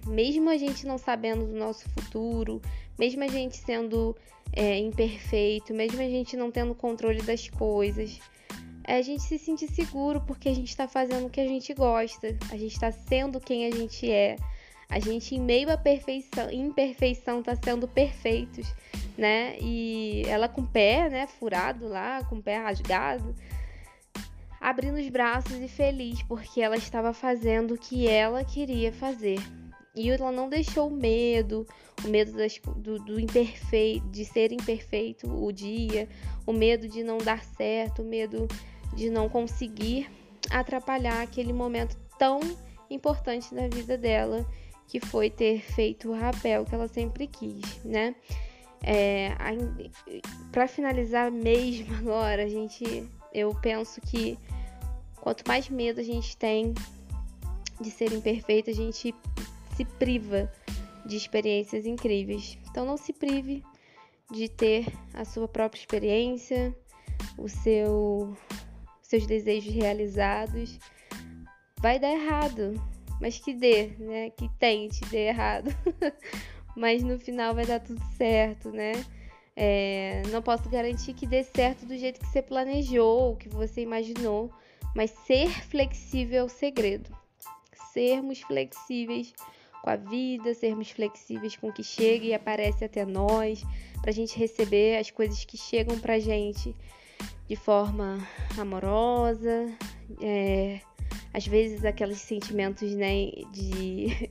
mesmo 0.07 0.49
a 0.49 0.55
gente 0.55 0.87
não 0.87 0.97
sabendo 0.97 1.45
do 1.45 1.53
nosso 1.53 1.83
futuro, 1.89 2.61
mesmo 2.97 3.25
a 3.25 3.27
gente 3.27 3.57
sendo 3.57 4.15
é, 4.53 4.77
imperfeito, 4.77 5.73
mesmo 5.73 5.99
a 5.99 6.05
gente 6.05 6.37
não 6.37 6.49
tendo 6.49 6.73
controle 6.73 7.21
das 7.21 7.49
coisas, 7.49 8.21
é 8.85 8.99
a 8.99 9.01
gente 9.01 9.21
se 9.21 9.37
sentir 9.37 9.67
seguro 9.67 10.21
porque 10.21 10.47
a 10.47 10.55
gente 10.55 10.69
está 10.69 10.87
fazendo 10.87 11.27
o 11.27 11.29
que 11.29 11.41
a 11.41 11.47
gente 11.47 11.73
gosta, 11.73 12.33
a 12.49 12.55
gente 12.55 12.71
está 12.71 12.89
sendo 12.89 13.37
quem 13.37 13.65
a 13.65 13.71
gente 13.71 14.09
é, 14.09 14.37
a 14.87 14.97
gente, 14.97 15.35
em 15.35 15.41
meio 15.41 15.69
à 15.69 15.75
perfeição, 15.75 16.49
imperfeição, 16.49 17.41
está 17.41 17.53
sendo 17.57 17.85
perfeitos, 17.85 18.73
né? 19.17 19.57
E 19.59 20.23
ela 20.25 20.47
com 20.47 20.61
o 20.61 20.67
pé, 20.67 21.09
né, 21.09 21.27
furado 21.27 21.89
lá, 21.89 22.23
com 22.23 22.37
o 22.37 22.41
pé 22.41 22.59
rasgado, 22.59 23.35
abrindo 24.61 24.99
os 24.99 25.09
braços 25.09 25.59
e 25.59 25.67
feliz 25.67 26.21
porque 26.23 26.61
ela 26.61 26.77
estava 26.77 27.11
fazendo 27.11 27.73
o 27.73 27.77
que 27.77 28.07
ela 28.07 28.43
queria 28.43 28.93
fazer. 28.93 29.39
E 29.95 30.09
ela 30.09 30.31
não 30.31 30.47
deixou 30.47 30.87
o 30.87 30.95
medo, 30.95 31.67
o 32.05 32.07
medo 32.07 32.31
das, 32.33 32.57
do, 32.77 32.99
do 32.99 33.19
imperfeito, 33.19 34.07
de 34.09 34.23
ser 34.23 34.51
imperfeito 34.53 35.27
o 35.27 35.51
dia, 35.51 36.07
o 36.45 36.53
medo 36.53 36.87
de 36.87 37.03
não 37.03 37.17
dar 37.17 37.43
certo, 37.43 38.01
o 38.01 38.05
medo 38.05 38.47
de 38.95 39.09
não 39.09 39.27
conseguir 39.27 40.09
atrapalhar 40.49 41.21
aquele 41.21 41.51
momento 41.51 41.97
tão 42.17 42.39
importante 42.89 43.53
na 43.53 43.67
vida 43.67 43.97
dela, 43.97 44.45
que 44.87 44.99
foi 44.99 45.29
ter 45.29 45.61
feito 45.61 46.09
o 46.09 46.13
rapel 46.13 46.65
que 46.65 46.75
ela 46.75 46.87
sempre 46.87 47.27
quis, 47.27 47.83
né? 47.83 48.15
É, 48.83 49.29
para 50.51 50.67
finalizar 50.67 51.31
mesmo 51.31 51.93
agora, 51.95 52.43
a 52.43 52.47
gente, 52.49 53.07
eu 53.33 53.53
penso 53.61 54.01
que 54.01 54.37
quanto 55.19 55.47
mais 55.47 55.69
medo 55.69 55.99
a 55.99 56.03
gente 56.03 56.35
tem 56.37 56.73
de 57.79 57.89
ser 57.89 58.11
imperfeito, 58.13 58.69
a 58.69 58.73
gente 58.73 59.13
se 59.75 59.85
priva 59.85 60.51
de 61.05 61.17
experiências 61.17 61.85
incríveis. 61.85 62.57
Então 62.69 62.85
não 62.85 62.97
se 62.97 63.13
prive 63.13 63.63
de 64.31 64.47
ter 64.47 64.85
a 65.13 65.25
sua 65.25 65.47
própria 65.47 65.79
experiência, 65.79 66.75
o 67.37 67.49
seu 67.49 68.35
seus 69.01 69.25
desejos 69.25 69.73
realizados. 69.73 70.79
Vai 71.79 71.99
dar 71.99 72.11
errado, 72.11 72.73
mas 73.19 73.39
que 73.39 73.53
dê, 73.53 73.87
né? 73.99 74.29
Que 74.29 74.47
tente 74.57 75.01
dê 75.09 75.27
errado. 75.27 75.69
mas 76.77 77.03
no 77.03 77.19
final 77.19 77.53
vai 77.53 77.65
dar 77.65 77.79
tudo 77.79 78.01
certo, 78.15 78.71
né? 78.71 78.93
É, 79.55 80.23
não 80.29 80.41
posso 80.41 80.69
garantir 80.69 81.13
que 81.13 81.27
dê 81.27 81.43
certo 81.43 81.85
do 81.85 81.97
jeito 81.97 82.19
que 82.19 82.27
você 82.27 82.41
planejou, 82.41 83.35
que 83.35 83.49
você 83.49 83.81
imaginou, 83.81 84.51
mas 84.95 85.11
ser 85.25 85.49
flexível 85.67 86.41
é 86.41 86.43
o 86.43 86.49
segredo. 86.49 87.09
Sermos 87.91 88.39
flexíveis 88.41 89.33
com 89.81 89.89
a 89.89 89.95
vida, 89.95 90.53
sermos 90.53 90.91
flexíveis 90.91 91.55
com 91.55 91.69
o 91.69 91.73
que 91.73 91.83
chega 91.83 92.25
e 92.25 92.33
aparece 92.33 92.85
até 92.85 93.05
nós, 93.05 93.63
para 94.01 94.11
a 94.11 94.13
gente 94.13 94.37
receber 94.37 94.97
as 94.97 95.09
coisas 95.11 95.43
que 95.43 95.57
chegam 95.57 95.99
para 95.99 96.19
gente 96.19 96.75
de 97.47 97.55
forma 97.55 98.17
amorosa, 98.57 99.69
é, 100.21 100.79
às 101.33 101.45
vezes 101.45 101.83
aqueles 101.83 102.19
sentimentos 102.19 102.93
né, 102.93 103.31
de 103.51 104.29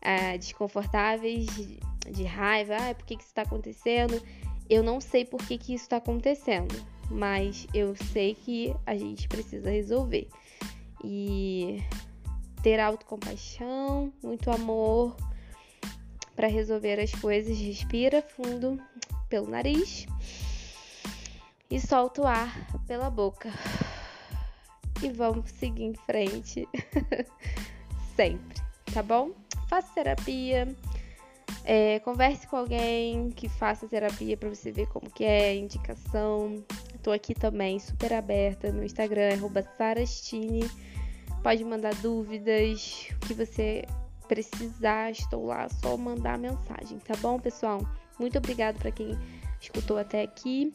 é, 0.00 0.36
desconfortáveis, 0.38 1.46
de, 1.46 1.78
de 2.10 2.24
raiva, 2.24 2.76
ah, 2.76 2.94
por 2.94 3.04
que, 3.04 3.16
que 3.16 3.22
isso 3.22 3.30
está 3.30 3.42
acontecendo? 3.42 4.20
Eu 4.68 4.82
não 4.82 5.00
sei 5.00 5.24
por 5.24 5.40
que, 5.46 5.56
que 5.56 5.74
isso 5.74 5.84
está 5.84 5.96
acontecendo, 5.96 6.74
mas 7.10 7.66
eu 7.72 7.94
sei 8.12 8.34
que 8.34 8.74
a 8.84 8.96
gente 8.96 9.28
precisa 9.28 9.70
resolver. 9.70 10.28
E 11.04 11.82
ter 12.62 12.80
autocompaixão, 12.80 14.12
muito 14.22 14.50
amor 14.50 15.16
para 16.34 16.48
resolver 16.48 16.98
as 16.98 17.12
coisas. 17.12 17.56
Respira 17.58 18.22
fundo 18.22 18.80
pelo 19.28 19.48
nariz 19.48 20.06
e 21.70 21.80
solta 21.80 22.22
o 22.22 22.26
ar 22.26 22.66
pela 22.86 23.08
boca. 23.08 23.50
E 25.02 25.10
vamos 25.10 25.50
seguir 25.50 25.84
em 25.84 25.94
frente 25.94 26.66
sempre, 28.16 28.62
tá 28.92 29.02
bom? 29.02 29.30
Faça 29.68 29.92
terapia. 29.94 30.74
É, 31.68 31.98
converse 31.98 32.46
com 32.46 32.56
alguém 32.56 33.28
que 33.30 33.48
faça 33.48 33.88
terapia 33.88 34.36
para 34.36 34.48
você 34.48 34.70
ver 34.70 34.86
como 34.86 35.10
que 35.10 35.24
é, 35.24 35.56
indicação. 35.56 36.64
Tô 37.02 37.10
aqui 37.10 37.34
também, 37.34 37.80
super 37.80 38.12
aberta. 38.12 38.70
Meu 38.70 38.84
Instagram 38.84 39.22
é 39.22 39.62
sarastine 39.76 40.70
Pode 41.42 41.64
mandar 41.64 41.92
dúvidas, 41.96 43.08
o 43.16 43.26
que 43.26 43.34
você 43.34 43.84
precisar, 44.28 45.10
estou 45.10 45.46
lá, 45.46 45.68
só 45.68 45.96
mandar 45.96 46.38
mensagem, 46.38 46.98
tá 47.00 47.14
bom, 47.16 47.38
pessoal? 47.38 47.80
Muito 48.18 48.38
obrigado 48.38 48.78
para 48.78 48.92
quem 48.92 49.18
escutou 49.60 49.98
até 49.98 50.22
aqui. 50.22 50.72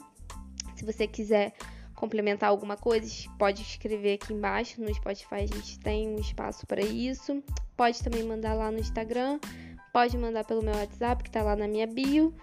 Se 0.75 0.85
você 0.85 1.07
quiser 1.07 1.53
complementar 1.95 2.49
alguma 2.49 2.75
coisa, 2.75 3.07
pode 3.37 3.61
escrever 3.61 4.15
aqui 4.15 4.33
embaixo 4.33 4.81
no 4.81 4.93
Spotify, 4.93 5.35
a 5.35 5.45
gente 5.45 5.79
tem 5.79 6.09
um 6.09 6.19
espaço 6.19 6.65
para 6.65 6.81
isso. 6.81 7.41
Pode 7.77 8.03
também 8.03 8.23
mandar 8.23 8.53
lá 8.53 8.71
no 8.71 8.79
Instagram, 8.79 9.39
Pode 9.91 10.17
mandar 10.17 10.45
pelo 10.45 10.63
meu 10.63 10.73
WhatsApp 10.73 11.23
que 11.23 11.31
tá 11.31 11.41
lá 11.41 11.55
na 11.55 11.67
minha 11.67 11.85
bio. 11.85 12.33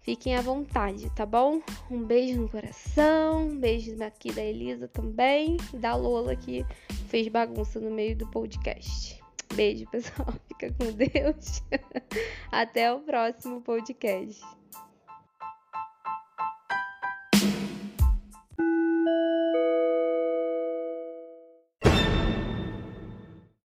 Fiquem 0.00 0.36
à 0.36 0.42
vontade, 0.42 1.10
tá 1.14 1.24
bom? 1.24 1.62
Um 1.90 2.04
beijo 2.04 2.38
no 2.38 2.48
coração, 2.48 3.48
um 3.48 3.58
beijo 3.58 4.00
aqui 4.02 4.30
da 4.30 4.42
Elisa 4.42 4.86
também 4.86 5.56
e 5.72 5.78
da 5.78 5.96
Lola 5.96 6.36
que 6.36 6.64
fez 7.08 7.26
bagunça 7.28 7.80
no 7.80 7.90
meio 7.90 8.14
do 8.14 8.26
podcast. 8.30 9.18
Beijo, 9.54 9.86
pessoal. 9.90 10.34
Fica 10.46 10.72
com 10.74 10.92
Deus. 10.92 11.62
Até 12.52 12.92
o 12.92 13.00
próximo 13.00 13.60
podcast. 13.62 14.42
thank 19.06 19.08
you 19.08 19.53